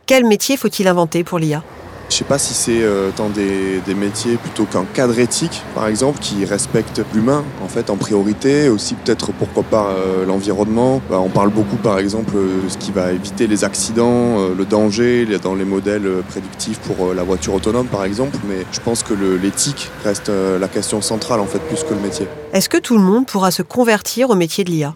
Quel 0.04 0.26
métier 0.26 0.58
faut-il 0.58 0.86
inventer 0.86 1.24
pour 1.24 1.38
l'IA 1.38 1.62
je 2.08 2.16
ne 2.16 2.18
sais 2.18 2.24
pas 2.24 2.38
si 2.38 2.52
c'est 2.52 2.82
euh, 2.82 3.10
tant 3.16 3.30
des, 3.30 3.80
métiers 3.94 4.36
plutôt 4.36 4.64
qu'un 4.64 4.84
cadre 4.84 5.18
éthique, 5.18 5.62
par 5.74 5.86
exemple, 5.86 6.18
qui 6.18 6.44
respecte 6.44 7.00
l'humain 7.14 7.42
en 7.64 7.68
fait 7.68 7.88
en 7.88 7.96
priorité, 7.96 8.68
aussi 8.68 8.92
peut-être 8.92 9.32
pourquoi 9.32 9.62
pas 9.62 9.86
euh, 9.86 10.26
l'environnement. 10.26 11.00
Bah, 11.08 11.20
on 11.20 11.30
parle 11.30 11.48
beaucoup, 11.48 11.76
par 11.76 11.98
exemple, 11.98 12.34
de 12.34 12.68
ce 12.68 12.76
qui 12.76 12.92
va 12.92 13.12
éviter 13.12 13.46
les 13.46 13.64
accidents, 13.64 14.40
euh, 14.40 14.54
le 14.54 14.66
danger, 14.66 15.26
dans 15.42 15.54
les 15.54 15.64
modèles 15.64 16.06
prédictifs 16.28 16.80
pour 16.80 17.14
la 17.14 17.22
voiture 17.22 17.54
autonome, 17.54 17.86
par 17.86 18.04
exemple. 18.04 18.36
Mais 18.46 18.66
je 18.72 18.80
pense 18.80 19.02
que 19.02 19.14
l'éthique 19.14 19.88
reste 20.04 20.30
la 20.60 20.68
question 20.68 21.00
centrale 21.00 21.40
en 21.40 21.46
fait 21.46 21.60
plus 21.60 21.82
que 21.82 21.94
le 21.94 22.00
métier. 22.00 22.28
Est-ce 22.52 22.68
que 22.68 22.76
tout 22.76 22.98
le 22.98 23.02
monde 23.02 23.24
pourra 23.24 23.50
se 23.50 23.62
convertir 23.62 24.28
au 24.28 24.34
métier 24.34 24.64
de 24.64 24.70
l'IA 24.70 24.94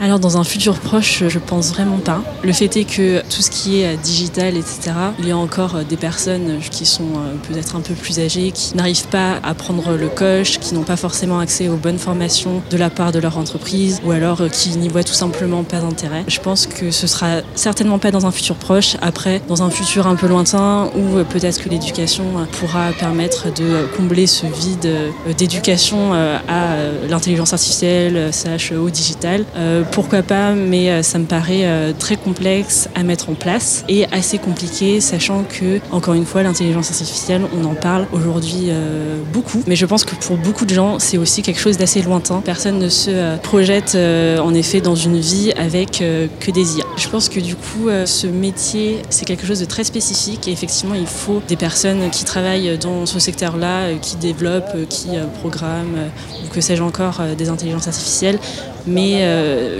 alors 0.00 0.18
dans 0.18 0.38
un 0.38 0.44
futur 0.44 0.78
proche, 0.78 1.24
je 1.28 1.38
pense 1.38 1.72
vraiment 1.72 1.98
pas. 1.98 2.22
Le 2.42 2.52
fait 2.52 2.74
est 2.78 2.84
que 2.84 3.20
tout 3.20 3.42
ce 3.42 3.50
qui 3.50 3.82
est 3.82 3.98
digital, 3.98 4.56
etc., 4.56 4.92
il 5.18 5.28
y 5.28 5.30
a 5.30 5.36
encore 5.36 5.84
des 5.84 5.98
personnes 5.98 6.58
qui 6.70 6.86
sont 6.86 7.02
euh, 7.02 7.34
peut-être 7.46 7.76
un 7.76 7.80
peu 7.80 7.92
plus 7.92 8.18
âgées, 8.18 8.50
qui 8.50 8.74
n'arrivent 8.76 9.08
pas 9.08 9.38
à 9.42 9.52
prendre 9.52 9.96
le 9.96 10.08
coche, 10.08 10.58
qui 10.58 10.74
n'ont 10.74 10.84
pas 10.84 10.96
forcément 10.96 11.38
accès 11.38 11.68
aux 11.68 11.76
bonnes 11.76 11.98
formations 11.98 12.62
de 12.70 12.76
la 12.78 12.88
part 12.88 13.12
de 13.12 13.18
leur 13.18 13.36
entreprise, 13.36 14.00
ou 14.02 14.10
alors 14.10 14.40
euh, 14.40 14.48
qui 14.48 14.70
n'y 14.78 14.88
voient 14.88 15.04
tout 15.04 15.12
simplement 15.12 15.64
pas 15.64 15.80
d'intérêt. 15.80 16.24
Je 16.28 16.40
pense 16.40 16.66
que 16.66 16.90
ce 16.90 17.06
sera 17.06 17.42
certainement 17.54 17.98
pas 17.98 18.10
dans 18.10 18.24
un 18.24 18.30
futur 18.30 18.56
proche, 18.56 18.96
après 19.02 19.42
dans 19.48 19.62
un 19.62 19.68
futur 19.68 20.06
un 20.06 20.16
peu 20.16 20.28
lointain, 20.28 20.90
où 20.96 21.18
euh, 21.18 21.24
peut-être 21.24 21.62
que 21.62 21.68
l'éducation 21.68 22.24
pourra 22.58 22.92
permettre 22.92 23.52
de 23.52 23.86
combler 23.96 24.26
ce 24.26 24.46
vide 24.46 24.88
d'éducation 25.36 26.14
à 26.14 26.76
l'intelligence 27.08 27.52
artificielle, 27.52 28.32
slash 28.32 28.72
au 28.72 28.88
digital 28.88 29.44
pourquoi 29.92 30.22
pas, 30.22 30.52
mais 30.52 30.90
euh, 30.90 31.02
ça 31.02 31.18
me 31.18 31.24
paraît 31.24 31.64
euh, 31.64 31.92
très 31.98 32.16
complexe 32.16 32.88
à 32.94 33.02
mettre 33.02 33.28
en 33.28 33.34
place 33.34 33.84
et 33.88 34.06
assez 34.12 34.38
compliqué, 34.38 35.00
sachant 35.00 35.44
que, 35.44 35.80
encore 35.90 36.14
une 36.14 36.24
fois, 36.24 36.42
l'intelligence 36.42 36.90
artificielle, 36.90 37.42
on 37.58 37.64
en 37.64 37.74
parle 37.74 38.06
aujourd'hui 38.12 38.66
euh, 38.68 39.20
beaucoup, 39.32 39.62
mais 39.66 39.76
je 39.76 39.86
pense 39.86 40.04
que 40.04 40.14
pour 40.14 40.36
beaucoup 40.36 40.64
de 40.64 40.74
gens, 40.74 40.98
c'est 40.98 41.18
aussi 41.18 41.42
quelque 41.42 41.60
chose 41.60 41.76
d'assez 41.76 42.02
lointain. 42.02 42.40
Personne 42.44 42.78
ne 42.78 42.88
se 42.88 43.36
projette 43.38 43.94
en 43.94 44.54
effet 44.54 44.80
dans 44.80 44.94
une 44.94 45.18
vie 45.18 45.52
avec 45.56 46.02
que 46.40 46.50
des 46.50 46.78
IA. 46.78 46.84
Je 46.96 47.08
pense 47.08 47.28
que 47.28 47.40
du 47.40 47.56
coup, 47.56 47.88
ce 48.04 48.26
métier, 48.26 49.02
c'est 49.10 49.24
quelque 49.24 49.46
chose 49.46 49.60
de 49.60 49.64
très 49.64 49.84
spécifique 49.84 50.48
et 50.48 50.52
effectivement, 50.52 50.94
il 50.94 51.06
faut 51.06 51.42
des 51.48 51.56
personnes 51.56 52.10
qui 52.10 52.24
travaillent 52.24 52.78
dans 52.78 53.06
ce 53.06 53.18
secteur-là, 53.18 53.94
qui 54.00 54.16
développent, 54.16 54.88
qui 54.88 55.08
programment, 55.40 56.10
ou 56.44 56.48
que 56.52 56.60
sais-je 56.60 56.82
encore, 56.82 57.20
des 57.36 57.48
intelligences 57.48 57.88
artificielles 57.88 58.38
mais 58.86 59.20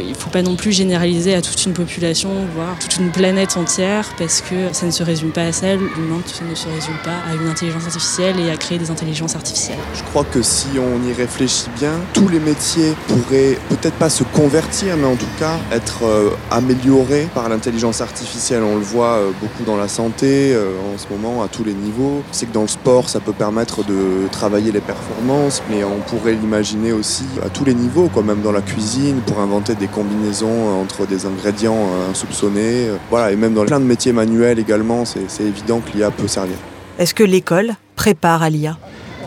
il 0.01 0.09
ne 0.09 0.15
faut 0.15 0.31
pas 0.31 0.43
non 0.43 0.57
plus 0.57 0.73
généraliser 0.73 1.35
à 1.35 1.43
toute 1.43 1.65
une 1.65 1.73
population, 1.73 2.31
voire 2.55 2.77
toute 2.79 2.97
une 2.97 3.11
planète 3.11 3.57
entière, 3.57 4.09
parce 4.19 4.41
que 4.41 4.73
ça 4.73 4.87
ne 4.87 4.91
se 4.91 5.03
résume 5.03 5.31
pas 5.31 5.43
à 5.43 5.53
ça, 5.53 5.75
l'humain 5.75 6.21
ne 6.49 6.55
se 6.55 6.69
résume 6.69 6.99
pas 7.05 7.17
à 7.31 7.35
une 7.35 7.49
intelligence 7.49 7.85
artificielle 7.87 8.41
et 8.41 8.51
à 8.51 8.57
créer 8.57 8.79
des 8.79 8.91
intelligences 8.91 9.35
artificielles. 9.37 9.79
Je 9.95 10.03
crois 10.03 10.25
que 10.25 10.43
si 10.43 10.67
on 10.79 11.09
y 11.09 11.13
réfléchit 11.13 11.69
bien, 11.79 11.93
tous 12.13 12.29
les 12.29 12.41
métiers 12.41 12.93
pourraient 13.09 13.59
peut-être 13.69 13.97
pas 13.97 14.11
se 14.11 14.25
convertir, 14.25 14.97
mais 14.97 15.07
en 15.07 15.17
tout 15.17 15.27
cas 15.39 15.59
être 15.73 16.05
améliorés 16.51 17.29
par 17.35 17.49
l'intelligence 17.49 18.01
artificielle. 18.01 18.63
On 18.63 18.77
le 18.77 18.83
voit 18.83 19.21
beaucoup 19.41 19.65
dans 19.65 19.77
la 19.77 19.89
santé 19.89 20.57
en 20.57 20.99
ce 20.99 21.07
moment 21.13 21.43
à 21.43 21.49
tous 21.49 21.65
les 21.65 21.75
niveaux. 21.75 22.23
C'est 22.33 22.47
que 22.47 22.53
dans 22.53 22.63
le 22.63 22.69
sport, 22.69 23.09
ça 23.09 23.21
peut 23.21 23.33
permettre 23.33 23.85
de 23.85 24.29
travailler 24.31 24.73
les 24.73 24.81
performances, 24.81 25.63
mais 25.71 25.85
on 25.85 26.01
pourrait 26.01 26.35
l'imaginer 26.35 26.93
aussi 26.93 27.25
à 27.45 27.49
tous 27.49 27.65
les 27.65 27.75
niveaux, 27.75 28.09
quoi, 28.13 28.23
même 28.23 28.43
dans 28.43 28.53
la 28.53 28.63
cuisine, 28.63 28.90
pour 29.27 29.39
inventer 29.39 29.75
des 29.75 29.87
combinaisons 29.87 30.81
entre 30.81 31.07
des 31.07 31.25
ingrédients 31.25 31.89
insoupçonnés. 32.11 32.89
Voilà, 33.09 33.31
et 33.31 33.37
même 33.37 33.55
dans 33.55 33.65
plein 33.65 33.79
de 33.79 33.85
métiers 33.85 34.13
manuels 34.13 34.59
également, 34.59 35.05
c'est 35.05 35.45
évident 35.45 35.81
que 35.81 35.97
l'IA 35.97 36.11
peut 36.11 36.27
servir. 36.27 36.57
Est-ce 36.99 37.15
que 37.15 37.23
l'école 37.23 37.75
prépare 37.95 38.43
à 38.43 38.51
l'IA 38.51 38.77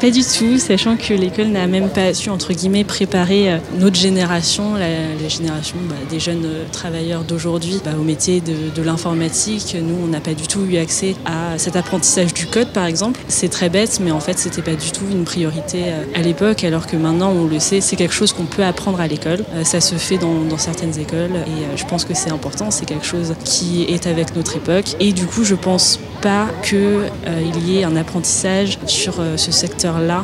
pas 0.04 0.12
du 0.12 0.22
tout, 0.22 0.58
sachant 0.58 0.98
que 0.98 1.14
l'école 1.14 1.48
n'a 1.48 1.66
même 1.66 1.88
pas 1.88 2.14
su, 2.14 2.30
entre 2.30 2.52
guillemets, 2.52 2.84
préparer 2.84 3.54
euh, 3.54 3.58
notre 3.80 3.96
génération, 3.96 4.76
la, 4.76 5.30
génération 5.30 5.78
bah, 5.88 5.96
des 6.10 6.20
jeunes 6.20 6.44
euh, 6.44 6.66
travailleurs 6.74 7.24
d'aujourd'hui, 7.24 7.80
bah, 7.86 7.92
au 7.98 8.04
métier 8.04 8.42
de, 8.42 8.82
l'informatique. 8.84 9.78
Nous, 9.82 9.96
on 10.04 10.08
n'a 10.08 10.20
pas 10.20 10.34
du 10.34 10.46
tout 10.46 10.66
eu 10.66 10.76
accès 10.76 11.16
à 11.24 11.58
cet 11.58 11.78
apprentissage 11.78 12.34
du 12.34 12.48
code, 12.48 12.68
par 12.74 12.86
exemple. 12.86 13.22
C'est 13.30 13.48
très 13.48 13.70
bête, 13.70 14.02
mais 14.04 14.12
en 14.12 14.20
fait, 14.20 14.38
c'était 14.38 14.62
pas 14.62 14.76
du 14.76 14.92
tout 14.92 15.06
une 15.10 15.24
priorité 15.24 15.84
euh, 15.86 16.04
à 16.16 16.22
l'époque, 16.22 16.66
alors 16.66 16.86
que 16.86 16.98
maintenant, 16.98 17.32
on 17.32 17.48
le 17.48 17.60
sait, 17.60 17.80
c'est 17.80 17.96
quelque 17.96 18.14
chose 18.14 18.34
qu'on 18.34 18.44
peut 18.44 18.66
apprendre 18.66 19.00
à 19.00 19.08
l'école. 19.08 19.46
Ça 19.64 19.80
se 19.80 19.96
fait 19.96 20.18
dans, 20.18 20.42
dans 20.42 20.58
certaines 20.58 21.00
écoles, 21.00 21.32
et 21.48 21.78
je 21.78 21.86
pense 21.86 22.04
que 22.04 22.14
c'est 22.14 22.32
important, 22.32 22.72
c'est 22.72 22.86
quelque 22.86 23.06
chose 23.06 23.36
qui 23.46 23.84
est 23.84 24.06
avec 24.06 24.36
notre 24.36 24.58
époque. 24.58 24.98
Et 25.00 25.14
du 25.14 25.26
coup, 25.26 25.46
je 25.46 25.56
pense 25.56 25.98
pas 26.24 26.48
qu'il 26.64 27.70
y 27.70 27.78
ait 27.78 27.84
un 27.84 27.96
apprentissage 27.96 28.80
sur 28.88 29.16
ce 29.36 29.52
secteur 29.52 30.00
là 30.00 30.24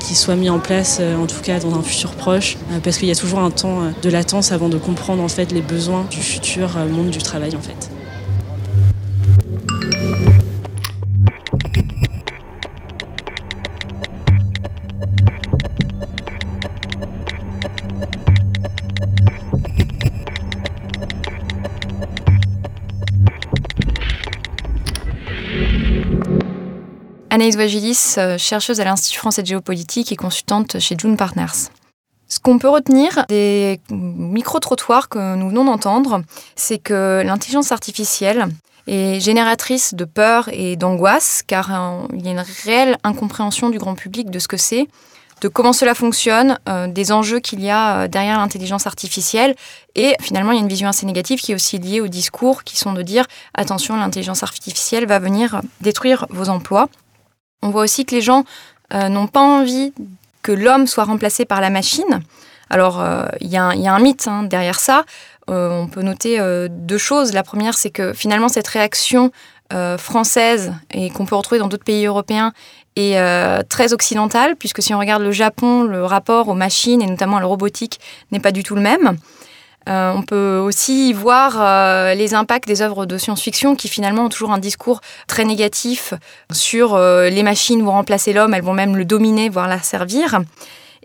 qui 0.00 0.14
soit 0.14 0.34
mis 0.34 0.50
en 0.50 0.58
place, 0.58 0.98
euh, 1.00 1.16
en 1.16 1.26
tout 1.26 1.40
cas 1.40 1.60
dans 1.60 1.74
un 1.74 1.82
futur 1.82 2.12
proche, 2.12 2.56
euh, 2.72 2.80
parce 2.82 2.98
qu'il 2.98 3.08
y 3.08 3.12
a 3.12 3.14
toujours 3.14 3.40
un 3.40 3.50
temps 3.50 3.82
euh, 3.82 3.90
de 4.02 4.10
latence 4.10 4.52
avant 4.52 4.68
de 4.68 4.78
comprendre 4.78 5.22
en 5.22 5.28
fait 5.28 5.52
les 5.52 5.62
besoins 5.62 6.06
du 6.10 6.18
futur 6.18 6.70
monde 6.90 7.10
du 7.10 7.18
travail 7.18 7.54
en 7.54 7.60
fait. 7.60 7.90
Anaïs 27.50 27.56
Wagilis, 27.56 28.14
euh, 28.18 28.38
chercheuse 28.38 28.80
à 28.80 28.84
l'Institut 28.84 29.18
français 29.18 29.42
de 29.42 29.48
géopolitique 29.48 30.12
et 30.12 30.16
consultante 30.16 30.78
chez 30.78 30.94
June 30.96 31.16
Partners. 31.16 31.70
Ce 32.28 32.38
qu'on 32.38 32.58
peut 32.58 32.68
retenir 32.68 33.24
des 33.28 33.80
micro-trottoirs 33.90 35.08
que 35.08 35.34
nous 35.34 35.48
venons 35.48 35.64
d'entendre, 35.64 36.22
c'est 36.54 36.78
que 36.78 37.22
l'intelligence 37.24 37.72
artificielle 37.72 38.46
est 38.86 39.18
génératrice 39.18 39.94
de 39.94 40.04
peur 40.04 40.48
et 40.52 40.76
d'angoisse, 40.76 41.42
car 41.44 41.70
euh, 41.72 42.06
il 42.14 42.24
y 42.24 42.28
a 42.28 42.32
une 42.32 42.44
réelle 42.64 42.96
incompréhension 43.02 43.68
du 43.68 43.78
grand 43.78 43.96
public 43.96 44.30
de 44.30 44.38
ce 44.38 44.46
que 44.46 44.56
c'est, 44.56 44.86
de 45.40 45.48
comment 45.48 45.72
cela 45.72 45.96
fonctionne, 45.96 46.56
euh, 46.68 46.86
des 46.86 47.10
enjeux 47.10 47.40
qu'il 47.40 47.60
y 47.60 47.70
a 47.70 48.06
derrière 48.06 48.38
l'intelligence 48.38 48.86
artificielle. 48.86 49.56
Et 49.96 50.14
finalement, 50.20 50.52
il 50.52 50.56
y 50.56 50.58
a 50.58 50.62
une 50.62 50.68
vision 50.68 50.88
assez 50.88 51.04
négative 51.04 51.40
qui 51.40 51.50
est 51.50 51.56
aussi 51.56 51.78
liée 51.78 52.00
au 52.00 52.06
discours, 52.06 52.62
qui 52.62 52.76
sont 52.76 52.92
de 52.92 53.02
dire 53.02 53.26
attention, 53.54 53.96
l'intelligence 53.96 54.44
artificielle 54.44 55.06
va 55.06 55.18
venir 55.18 55.62
détruire 55.80 56.26
vos 56.30 56.48
emplois. 56.48 56.88
On 57.62 57.70
voit 57.70 57.82
aussi 57.82 58.04
que 58.04 58.14
les 58.14 58.20
gens 58.20 58.44
euh, 58.94 59.08
n'ont 59.08 59.26
pas 59.26 59.40
envie 59.40 59.92
que 60.42 60.52
l'homme 60.52 60.86
soit 60.86 61.04
remplacé 61.04 61.44
par 61.44 61.60
la 61.60 61.70
machine. 61.70 62.20
Alors, 62.70 63.00
euh, 63.00 63.26
il 63.40 63.48
y, 63.48 63.56
a 63.56 63.64
un 63.68 63.98
mythe 63.98 64.26
hein, 64.28 64.44
derrière 64.44 64.80
ça. 64.80 65.04
Euh, 65.50 65.70
on 65.70 65.88
peut 65.88 66.02
noter 66.02 66.40
deux 66.68 66.98
choses. 66.98 67.32
La 67.32 67.42
première, 67.42 67.74
c'est 67.74 67.90
que 67.90 68.12
finalement, 68.12 68.48
cette 68.48 68.68
réaction 68.68 69.32
française 69.98 70.74
et 70.92 71.10
qu'on 71.10 71.26
peut 71.26 71.36
retrouver 71.36 71.60
dans 71.60 71.68
d'autres 71.68 71.84
pays 71.84 72.04
européens 72.04 72.52
est 72.96 73.16
très 73.68 73.92
occidentale, 73.92 74.56
puisque 74.56 74.82
si 74.82 74.92
on 74.92 74.98
regarde 74.98 75.22
le 75.22 75.30
Japon, 75.30 75.84
le 75.84 76.04
rapport 76.04 76.48
aux 76.48 76.54
machines 76.54 77.00
et 77.00 77.06
notamment 77.06 77.36
à 77.36 77.40
la 77.40 77.46
robotique 77.46 78.00
n'est 78.32 78.40
pas 78.40 78.50
du 78.50 78.64
tout 78.64 78.74
le 78.74 78.80
même. 78.80 79.16
Euh, 79.88 80.12
on 80.14 80.22
peut 80.22 80.58
aussi 80.58 81.12
voir 81.12 81.56
euh, 81.58 82.14
les 82.14 82.34
impacts 82.34 82.68
des 82.68 82.82
œuvres 82.82 83.06
de 83.06 83.16
science-fiction 83.16 83.76
qui 83.76 83.88
finalement 83.88 84.26
ont 84.26 84.28
toujours 84.28 84.52
un 84.52 84.58
discours 84.58 85.00
très 85.26 85.44
négatif 85.44 86.12
sur 86.52 86.94
euh, 86.94 87.30
les 87.30 87.42
machines 87.42 87.82
vont 87.82 87.92
remplacer 87.92 88.32
l'homme, 88.32 88.52
elles 88.52 88.62
vont 88.62 88.74
même 88.74 88.96
le 88.96 89.04
dominer, 89.04 89.48
voire 89.48 89.68
la 89.68 89.80
servir. 89.80 90.40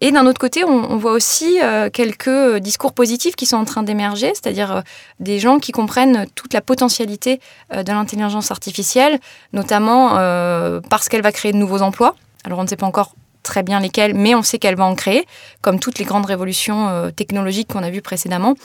Et 0.01 0.11
d'un 0.11 0.25
autre 0.25 0.41
côté, 0.41 0.65
on, 0.65 0.97
voit 0.97 1.13
aussi 1.13 1.57
quelques 1.93 2.57
discours 2.57 2.91
positifs 2.91 3.37
qui 3.37 3.45
sont 3.45 3.55
en 3.55 3.63
train 3.63 3.81
d'émerger, 3.81 4.33
c'est-à-dire 4.33 4.83
des 5.21 5.39
gens 5.39 5.57
qui 5.57 5.71
comprennent 5.71 6.25
toute 6.35 6.53
la 6.53 6.59
potentialité 6.59 7.39
de 7.73 7.89
l'intelligence 7.93 8.51
artificielle, 8.51 9.21
notamment 9.53 10.09
parce 10.89 11.07
qu'elle 11.07 11.21
va 11.21 11.31
créer 11.31 11.53
de 11.53 11.57
nouveaux 11.57 11.81
emplois. 11.81 12.15
Alors 12.43 12.59
on 12.59 12.63
ne 12.63 12.67
sait 12.67 12.75
pas 12.75 12.85
encore 12.85 13.15
très 13.45 13.63
bien 13.63 13.79
lesquelles, 13.79 14.13
mais 14.13 14.35
on 14.35 14.43
sait 14.43 14.59
qu'elle 14.59 14.75
va 14.75 14.83
en 14.83 14.95
créer, 14.95 15.25
comme 15.61 15.79
toutes 15.79 15.99
les 15.99 16.05
grandes 16.05 16.25
révolutions 16.25 16.89
euh, 16.89 17.11
technologiques 17.11 17.69
qu'on 17.69 17.83
a 17.83 17.89
vues 17.89 18.01
précédemment. 18.01 18.55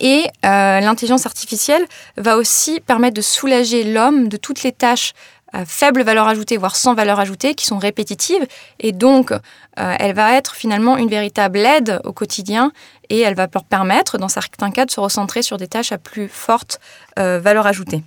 Et 0.00 0.24
euh, 0.44 0.80
l'intelligence 0.80 1.26
artificielle 1.26 1.86
va 2.16 2.36
aussi 2.36 2.80
permettre 2.80 3.14
de 3.14 3.22
soulager 3.22 3.84
l'homme 3.84 4.28
de 4.28 4.36
toutes 4.36 4.64
les 4.64 4.72
tâches 4.72 5.12
à 5.52 5.64
faible 5.64 6.02
valeur 6.02 6.26
ajoutée, 6.26 6.56
voire 6.56 6.74
sans 6.74 6.94
valeur 6.94 7.20
ajoutée, 7.20 7.54
qui 7.54 7.64
sont 7.64 7.78
répétitives. 7.78 8.44
Et 8.80 8.90
donc, 8.90 9.30
euh, 9.30 9.38
elle 9.76 10.14
va 10.14 10.34
être 10.34 10.56
finalement 10.56 10.96
une 10.96 11.08
véritable 11.08 11.58
aide 11.58 12.00
au 12.02 12.12
quotidien 12.12 12.72
et 13.08 13.20
elle 13.20 13.36
va 13.36 13.46
leur 13.54 13.62
permettre, 13.62 14.18
dans 14.18 14.28
certains 14.28 14.72
cas, 14.72 14.84
de 14.84 14.90
se 14.90 14.98
recentrer 14.98 15.42
sur 15.42 15.56
des 15.56 15.68
tâches 15.68 15.92
à 15.92 15.98
plus 15.98 16.28
forte 16.28 16.80
valeur 17.16 17.68
ajoutée 17.68 18.02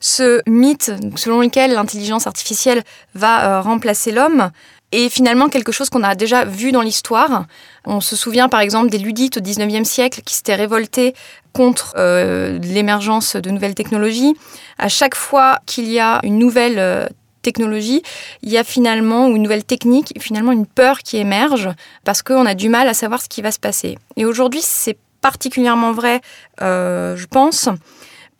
ce 0.00 0.42
mythe 0.46 0.92
selon 1.16 1.40
lequel 1.40 1.72
l'intelligence 1.72 2.26
artificielle 2.26 2.82
va 3.14 3.58
euh, 3.58 3.60
remplacer 3.60 4.12
l'homme 4.12 4.50
est 4.90 5.10
finalement 5.10 5.48
quelque 5.48 5.72
chose 5.72 5.90
qu'on 5.90 6.02
a 6.02 6.14
déjà 6.14 6.44
vu 6.44 6.72
dans 6.72 6.80
l'histoire. 6.80 7.44
On 7.84 8.00
se 8.00 8.16
souvient 8.16 8.48
par 8.48 8.60
exemple 8.60 8.88
des 8.88 8.98
ludites 8.98 9.36
au 9.36 9.40
19e 9.40 9.84
siècle 9.84 10.22
qui 10.24 10.34
s'étaient 10.34 10.54
révoltés 10.54 11.14
contre 11.52 11.94
euh, 11.98 12.58
l'émergence 12.60 13.36
de 13.36 13.50
nouvelles 13.50 13.74
technologies. 13.74 14.34
À 14.78 14.88
chaque 14.88 15.14
fois 15.14 15.58
qu'il 15.66 15.90
y 15.90 15.98
a 15.98 16.20
une 16.22 16.38
nouvelle 16.38 16.78
euh, 16.78 17.06
technologie, 17.42 18.02
il 18.42 18.50
y 18.50 18.56
a 18.56 18.64
finalement, 18.64 19.26
une 19.26 19.42
nouvelle 19.42 19.64
technique, 19.64 20.14
finalement 20.18 20.52
une 20.52 20.66
peur 20.66 21.00
qui 21.00 21.18
émerge 21.18 21.68
parce 22.04 22.22
qu'on 22.22 22.46
a 22.46 22.54
du 22.54 22.68
mal 22.68 22.88
à 22.88 22.94
savoir 22.94 23.20
ce 23.20 23.28
qui 23.28 23.42
va 23.42 23.50
se 23.50 23.60
passer. 23.60 23.98
Et 24.16 24.24
aujourd'hui, 24.24 24.60
c'est 24.62 24.96
particulièrement 25.20 25.92
vrai, 25.92 26.20
je 26.60 27.26
pense, 27.26 27.68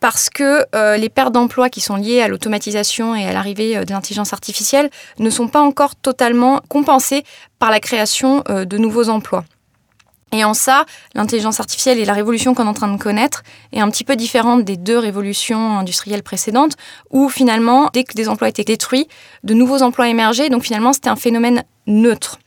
parce 0.01 0.31
que 0.31 0.65
euh, 0.75 0.97
les 0.97 1.09
pertes 1.09 1.33
d'emplois 1.33 1.71
qui 1.71 1.81
sont 1.81 1.97
liées 1.97 2.21
à 2.21 2.29
l'automatisation 2.29 3.15
et 3.15 3.27
à 3.27 3.33
l'arrivée 3.33 3.77
euh, 3.77 3.85
de 3.85 3.93
l'intelligence 3.93 4.33
artificielle 4.33 4.91
ne 5.19 5.31
sont 5.31 5.49
pas 5.49 5.61
encore 5.61 5.97
totalement 5.97 6.61
compensées 6.69 7.25
par 7.59 7.71
la 7.71 7.81
création 7.81 8.45
euh, 8.49 8.65
de 8.65 8.79
nouveaux 8.79 9.09
emplois. 9.09 9.45
Et 10.31 10.45
en 10.45 10.53
ça, 10.53 10.85
l'intelligence 11.15 11.59
artificielle 11.59 11.99
et 11.99 12.05
la 12.05 12.13
révolution 12.13 12.53
qu'on 12.55 12.67
est 12.67 12.69
en 12.69 12.75
train 12.75 12.93
de 12.93 13.01
connaître 13.01 13.43
est 13.73 13.81
un 13.81 13.91
petit 13.91 14.05
peu 14.05 14.15
différente 14.15 14.63
des 14.63 14.77
deux 14.77 14.99
révolutions 14.99 15.79
industrielles 15.79 16.23
précédentes, 16.23 16.77
où 17.11 17.31
finalement, 17.31 17.89
dès 17.95 18.05
que 18.05 18.13
des 18.13 18.29
emplois 18.29 18.49
étaient 18.49 18.65
détruits, 18.65 19.09
de 19.43 19.55
nouveaux 19.55 19.83
emplois 19.83 20.09
émergeaient, 20.09 20.51
donc 20.51 20.65
finalement 20.65 20.93
c'était 20.93 21.09
un 21.09 21.17
phénomène 21.17 21.65
neutre. 21.87 22.39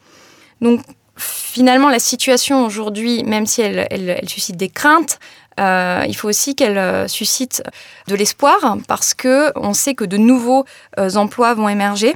Donc 0.62 0.82
finalement, 1.18 1.90
la 1.90 2.00
situation 2.00 2.66
aujourd'hui, 2.66 3.24
même 3.24 3.48
si 3.48 3.62
elle, 3.62 3.88
elle 3.90 4.30
suscite 4.30 4.58
des 4.58 4.70
craintes, 4.70 5.20
euh, 5.62 6.04
il 6.08 6.16
faut 6.16 6.28
aussi 6.28 6.56
qu'elle 6.56 6.78
euh, 6.78 7.08
suscite 7.08 7.64
de 8.08 8.16
l'espoir 8.16 8.78
parce 8.88 9.14
que 9.14 9.52
on 9.56 9.74
sait 9.74 9.94
que 9.94 10.06
de 10.06 10.18
nouveaux 10.18 10.66
euh, 10.98 11.16
emplois 11.16 11.54
vont 11.54 11.70
émerger. 11.70 12.16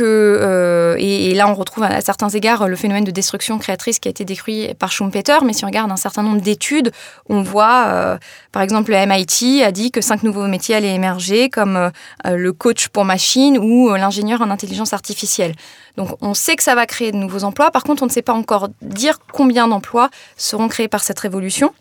Et, 0.00 1.34
là, 1.34 1.48
on 1.48 1.54
retrouve 1.54 1.82
à, 1.82 2.00
certains 2.00 2.28
égards 2.28 2.68
le 2.68 2.76
phénomène 2.76 3.02
de 3.02 3.10
destruction 3.10 3.58
créatrice 3.58 3.98
qui 3.98 4.06
a 4.06 4.12
été 4.12 4.24
décrit 4.24 4.72
par 4.74 4.92
Schumpeter. 4.92 5.38
Mais 5.44 5.52
si 5.52 5.64
on 5.64 5.66
regarde 5.66 5.90
un 5.90 5.96
certain 5.96 6.22
nombre 6.22 6.40
d'études, 6.40 6.92
on 7.28 7.42
voit, 7.42 8.16
par 8.52 8.62
exemple, 8.62 8.92
le 8.92 9.06
MIT 9.06 9.64
a 9.64 9.72
dit 9.72 9.90
que 9.90 10.00
cinq 10.00 10.22
nouveaux 10.22 10.46
métiers 10.46 10.76
allaient 10.76 10.94
émerger, 10.94 11.50
comme 11.50 11.90
le 12.24 12.52
coach 12.52 12.86
pour 12.86 13.04
machine 13.04 13.58
ou 13.58 13.92
l'ingénieur 13.92 14.40
en 14.40 14.50
intelligence 14.50 14.92
artificielle. 14.92 15.56
Donc, 15.96 16.10
on 16.20 16.32
sait 16.32 16.54
que 16.54 16.62
ça 16.62 16.76
va 16.76 16.86
créer 16.86 17.10
de 17.10 17.16
nouveaux 17.16 17.42
emplois. 17.42 17.72
Par 17.72 17.82
contre, 17.82 18.04
on 18.04 18.06
ne 18.06 18.12
sait 18.12 18.22
pas 18.22 18.34
encore 18.34 18.68
dire 18.82 19.18
combien 19.32 19.66
d'emplois 19.66 20.10
seront 20.36 20.68
créés 20.68 20.86
par 20.86 21.02
cette 21.02 21.18
révolution. 21.18 21.74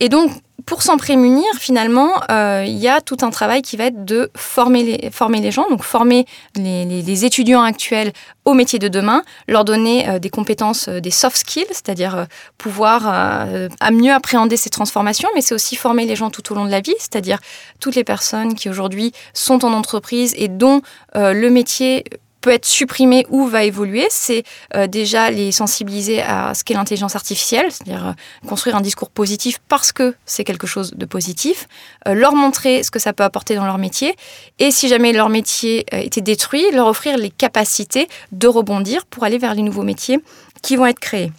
Et 0.00 0.08
donc, 0.08 0.32
pour 0.66 0.82
s'en 0.82 0.96
prémunir, 0.96 1.44
finalement, 1.58 2.10
euh, 2.30 2.64
il 2.66 2.78
y 2.78 2.88
a 2.88 3.00
tout 3.00 3.16
un 3.22 3.30
travail 3.30 3.62
qui 3.62 3.76
va 3.76 3.86
être 3.86 4.04
de 4.04 4.30
former 4.36 4.82
les, 4.82 5.50
gens, 5.50 5.68
donc 5.68 5.82
former 5.82 6.26
les, 6.56 7.24
étudiants 7.24 7.62
actuels 7.62 8.12
au 8.44 8.54
métier 8.54 8.78
de 8.78 8.88
demain, 8.88 9.22
leur 9.48 9.64
donner 9.64 10.08
euh, 10.08 10.18
des 10.18 10.30
compétences, 10.30 10.88
euh, 10.88 11.00
des 11.00 11.10
soft 11.10 11.36
skills, 11.36 11.66
c'est-à-dire 11.68 12.26
pouvoir 12.58 13.46
mieux 13.92 14.12
appréhender 14.12 14.56
ces 14.56 14.70
transformations, 14.70 15.28
mais 15.34 15.40
c'est 15.40 15.54
aussi 15.54 15.76
former 15.76 16.06
les 16.06 16.16
gens 16.16 16.30
tout 16.30 16.52
au 16.52 16.54
long 16.54 16.64
de 16.64 16.70
la 16.70 16.80
vie, 16.80 16.94
c'est-à-dire 16.98 17.38
toutes 17.80 17.94
les 17.94 18.04
personnes 18.04 18.54
qui 18.54 18.68
aujourd'hui 18.68 19.12
sont 19.34 19.64
en 19.64 19.72
entreprise 19.72 20.34
et 20.36 20.48
dont 20.48 20.82
le 21.14 21.48
métier 21.48 22.04
peut 22.42 22.50
être 22.50 22.66
supprimé 22.66 23.24
ou 23.30 23.46
va 23.46 23.64
évoluer, 23.64 24.06
c'est 24.10 24.42
euh, 24.74 24.86
déjà 24.86 25.30
les 25.30 25.52
sensibiliser 25.52 26.20
à 26.20 26.52
ce 26.52 26.64
qu'est 26.64 26.74
l'intelligence 26.74 27.16
artificielle, 27.16 27.66
c'est-à-dire 27.70 28.08
euh, 28.08 28.46
construire 28.48 28.76
un 28.76 28.82
discours 28.82 29.08
positif 29.08 29.60
parce 29.68 29.92
que 29.92 30.14
c'est 30.26 30.44
quelque 30.44 30.66
chose 30.66 30.92
de 30.94 31.06
positif, 31.06 31.68
euh, 32.06 32.14
leur 32.14 32.34
montrer 32.34 32.82
ce 32.82 32.90
que 32.90 32.98
ça 32.98 33.14
peut 33.14 33.24
apporter 33.24 33.54
dans 33.54 33.64
leur 33.64 33.78
métier, 33.78 34.14
et 34.58 34.70
si 34.70 34.88
jamais 34.88 35.12
leur 35.12 35.30
métier 35.30 35.86
était 35.92 36.20
détruit, 36.20 36.64
leur 36.72 36.88
offrir 36.88 37.16
les 37.16 37.30
capacités 37.30 38.08
de 38.32 38.48
rebondir 38.48 39.06
pour 39.06 39.24
aller 39.24 39.38
vers 39.38 39.54
les 39.54 39.62
nouveaux 39.62 39.84
métiers 39.84 40.18
qui 40.62 40.76
vont 40.76 40.86
être 40.86 41.00
créés. 41.00 41.32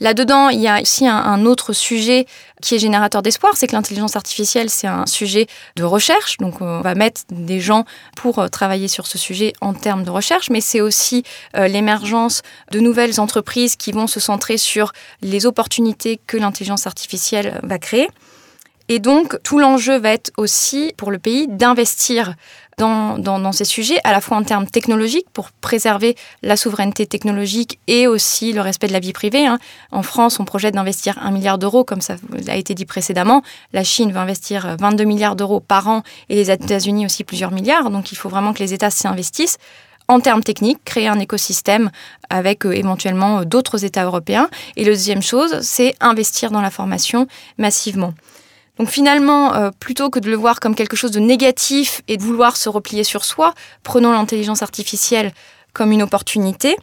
Là-dedans, 0.00 0.48
il 0.48 0.60
y 0.60 0.68
a 0.68 0.80
aussi 0.80 1.06
un, 1.06 1.44
autre 1.44 1.72
sujet 1.72 2.26
qui 2.62 2.74
est 2.74 2.78
générateur 2.78 3.22
d'espoir, 3.22 3.54
c'est 3.56 3.66
que 3.66 3.72
l'intelligence 3.72 4.16
artificielle, 4.16 4.68
c'est 4.68 4.86
un 4.86 5.06
sujet 5.06 5.46
de 5.76 5.84
recherche. 5.84 6.36
Donc, 6.38 6.60
on 6.60 6.80
va 6.80 6.94
mettre 6.94 7.22
des 7.30 7.60
gens 7.60 7.84
pour 8.16 8.38
euh, 8.38 8.48
travailler 8.48 8.88
sur 8.88 9.06
ce 9.06 9.16
sujet 9.16 9.54
en 9.60 9.72
termes 9.72 10.04
de 10.04 10.10
recherche, 10.10 10.50
mais 10.50 10.60
c'est 10.60 10.80
aussi 10.80 11.22
euh, 11.56 11.68
l'émergence 11.68 12.42
de 12.70 12.80
nouvelles 12.80 13.20
entreprises 13.20 13.76
qui 13.76 13.92
vont 13.92 14.06
se 14.06 14.20
centrer 14.20 14.58
sur 14.58 14.92
les 15.22 15.46
opportunités 15.46 16.20
que 16.26 16.36
l'intelligence 16.36 16.86
artificielle 16.86 17.60
va 17.62 17.78
créer. 17.78 18.08
Et 18.90 18.98
donc, 18.98 19.40
tout 19.44 19.60
l'enjeu 19.60 20.00
va 20.00 20.10
être 20.10 20.32
aussi 20.36 20.92
pour 20.96 21.12
le 21.12 21.20
pays 21.20 21.46
d'investir 21.46 22.34
dans, 22.80 23.52
ces 23.52 23.64
sujets, 23.64 23.98
à 24.04 24.12
la 24.12 24.20
fois 24.20 24.36
en 24.36 24.42
termes 24.42 24.66
technologiques, 24.66 25.26
pour 25.32 25.50
préserver 25.50 26.16
la 26.42 26.56
souveraineté 26.56 27.06
technologique 27.06 27.78
et 27.86 28.06
aussi 28.06 28.52
le 28.52 28.60
respect 28.60 28.88
de 28.88 28.92
la 28.92 29.00
vie 29.00 29.12
privée. 29.12 29.46
Hein. 29.46 29.58
En 29.92 30.02
France, 30.02 30.40
on 30.40 30.44
projette 30.44 30.74
d'investir 30.74 31.18
un 31.22 31.30
milliard 31.30 31.58
d'euros, 31.58 31.84
comme 31.84 32.00
ça 32.00 32.16
a 32.48 32.56
été 32.56 32.74
dit 32.74 32.86
précédemment. 32.86 33.42
La 33.72 33.84
Chine 33.84 34.12
va 34.12 34.22
investir 34.22 34.76
22 34.78 35.04
milliards 35.04 35.36
d'euros 35.36 35.60
par 35.60 35.88
an 35.88 36.02
et 36.28 36.34
les 36.34 36.50
États-Unis 36.50 37.06
aussi 37.06 37.24
plusieurs 37.24 37.50
milliards. 37.50 37.90
Donc 37.90 38.12
il 38.12 38.16
faut 38.16 38.28
vraiment 38.28 38.52
que 38.52 38.60
les 38.60 38.74
États 38.74 38.90
s'y 38.90 39.06
investissent 39.06 39.58
en 40.10 40.18
termes 40.18 40.42
techniques, 40.42 40.82
créer 40.84 41.06
un 41.06 41.20
écosystème 41.20 41.90
avec 42.30 42.66
euh, 42.66 42.72
éventuellement 42.72 43.44
d'autres 43.44 43.84
États 43.84 44.04
européens. 44.04 44.48
Et 44.76 44.84
la 44.84 44.90
deuxième 44.90 45.22
chose, 45.22 45.60
c'est 45.62 45.94
investir 46.00 46.50
dans 46.50 46.60
la 46.60 46.70
formation 46.70 47.28
massivement. 47.58 48.12
Donc 48.80 48.88
finalement, 48.88 49.52
euh, 49.52 49.70
plutôt 49.78 50.08
que 50.08 50.18
de 50.18 50.30
le 50.30 50.36
voir 50.36 50.58
comme 50.58 50.74
quelque 50.74 50.96
chose 50.96 51.10
de 51.10 51.20
négatif 51.20 52.00
et 52.08 52.16
de 52.16 52.22
vouloir 52.22 52.56
se 52.56 52.70
replier 52.70 53.04
sur 53.04 53.26
soi, 53.26 53.52
prenons 53.82 54.10
l'intelligence 54.10 54.62
artificielle 54.62 55.34
comme 55.74 55.92
une 55.92 56.02
opportunité. 56.02 56.78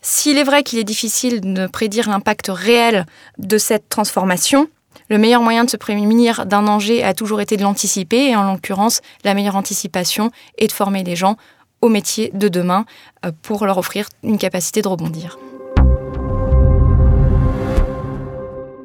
S'il 0.00 0.38
est 0.38 0.44
vrai 0.44 0.62
qu'il 0.62 0.78
est 0.78 0.84
difficile 0.84 1.40
de 1.40 1.66
prédire 1.66 2.08
l'impact 2.08 2.52
réel 2.54 3.04
de 3.38 3.58
cette 3.58 3.88
transformation, 3.88 4.68
le 5.08 5.18
meilleur 5.18 5.42
moyen 5.42 5.64
de 5.64 5.70
se 5.70 5.76
prémunir 5.76 6.46
d'un 6.46 6.62
danger 6.62 7.02
a 7.02 7.14
toujours 7.14 7.40
été 7.40 7.56
de 7.56 7.62
l'anticiper, 7.62 8.28
et 8.28 8.36
en 8.36 8.52
l'occurrence, 8.52 9.00
la 9.24 9.34
meilleure 9.34 9.56
anticipation 9.56 10.30
est 10.56 10.68
de 10.68 10.72
former 10.72 11.02
les 11.02 11.16
gens 11.16 11.36
au 11.80 11.88
métier 11.88 12.30
de 12.32 12.46
demain 12.46 12.84
euh, 13.26 13.32
pour 13.42 13.66
leur 13.66 13.78
offrir 13.78 14.06
une 14.22 14.38
capacité 14.38 14.82
de 14.82 14.88
rebondir. 14.88 15.36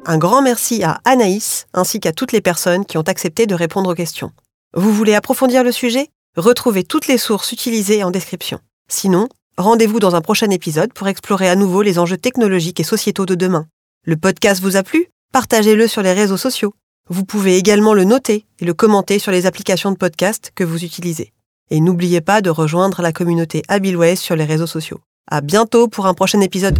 Un 0.06 0.18
grand 0.18 0.40
merci 0.42 0.82
à 0.82 1.00
Anaïs 1.04 1.66
ainsi 1.74 2.00
qu'à 2.00 2.12
toutes 2.12 2.32
les 2.32 2.40
personnes 2.40 2.84
qui 2.84 2.96
ont 2.98 3.02
accepté 3.02 3.46
de 3.46 3.54
répondre 3.54 3.90
aux 3.90 3.94
questions. 3.94 4.32
Vous 4.74 4.92
voulez 4.92 5.14
approfondir 5.14 5.62
le 5.62 5.72
sujet? 5.72 6.08
Retrouvez 6.36 6.84
toutes 6.84 7.06
les 7.06 7.18
sources 7.18 7.52
utilisées 7.52 8.02
en 8.02 8.10
description. 8.10 8.60
Sinon, 8.88 9.28
rendez-vous 9.58 10.00
dans 10.00 10.14
un 10.14 10.20
prochain 10.20 10.50
épisode 10.50 10.92
pour 10.92 11.08
explorer 11.08 11.48
à 11.48 11.56
nouveau 11.56 11.82
les 11.82 11.98
enjeux 11.98 12.16
technologiques 12.16 12.80
et 12.80 12.84
sociétaux 12.84 13.26
de 13.26 13.34
demain. 13.34 13.66
Le 14.04 14.16
podcast 14.16 14.62
vous 14.62 14.76
a 14.76 14.82
plu? 14.82 15.08
Partagez-le 15.32 15.86
sur 15.86 16.02
les 16.02 16.12
réseaux 16.12 16.36
sociaux. 16.36 16.72
Vous 17.08 17.24
pouvez 17.24 17.56
également 17.56 17.92
le 17.92 18.04
noter 18.04 18.46
et 18.60 18.64
le 18.64 18.74
commenter 18.74 19.18
sur 19.18 19.32
les 19.32 19.46
applications 19.46 19.90
de 19.90 19.96
podcast 19.96 20.52
que 20.54 20.64
vous 20.64 20.84
utilisez. 20.84 21.32
Et 21.70 21.80
n'oubliez 21.80 22.20
pas 22.20 22.40
de 22.40 22.50
rejoindre 22.50 23.02
la 23.02 23.12
communauté 23.12 23.62
Habilways 23.68 24.16
sur 24.16 24.34
les 24.34 24.44
réseaux 24.44 24.66
sociaux. 24.66 25.00
À 25.30 25.40
bientôt 25.40 25.88
pour 25.88 26.06
un 26.06 26.14
prochain 26.14 26.40
épisode. 26.40 26.78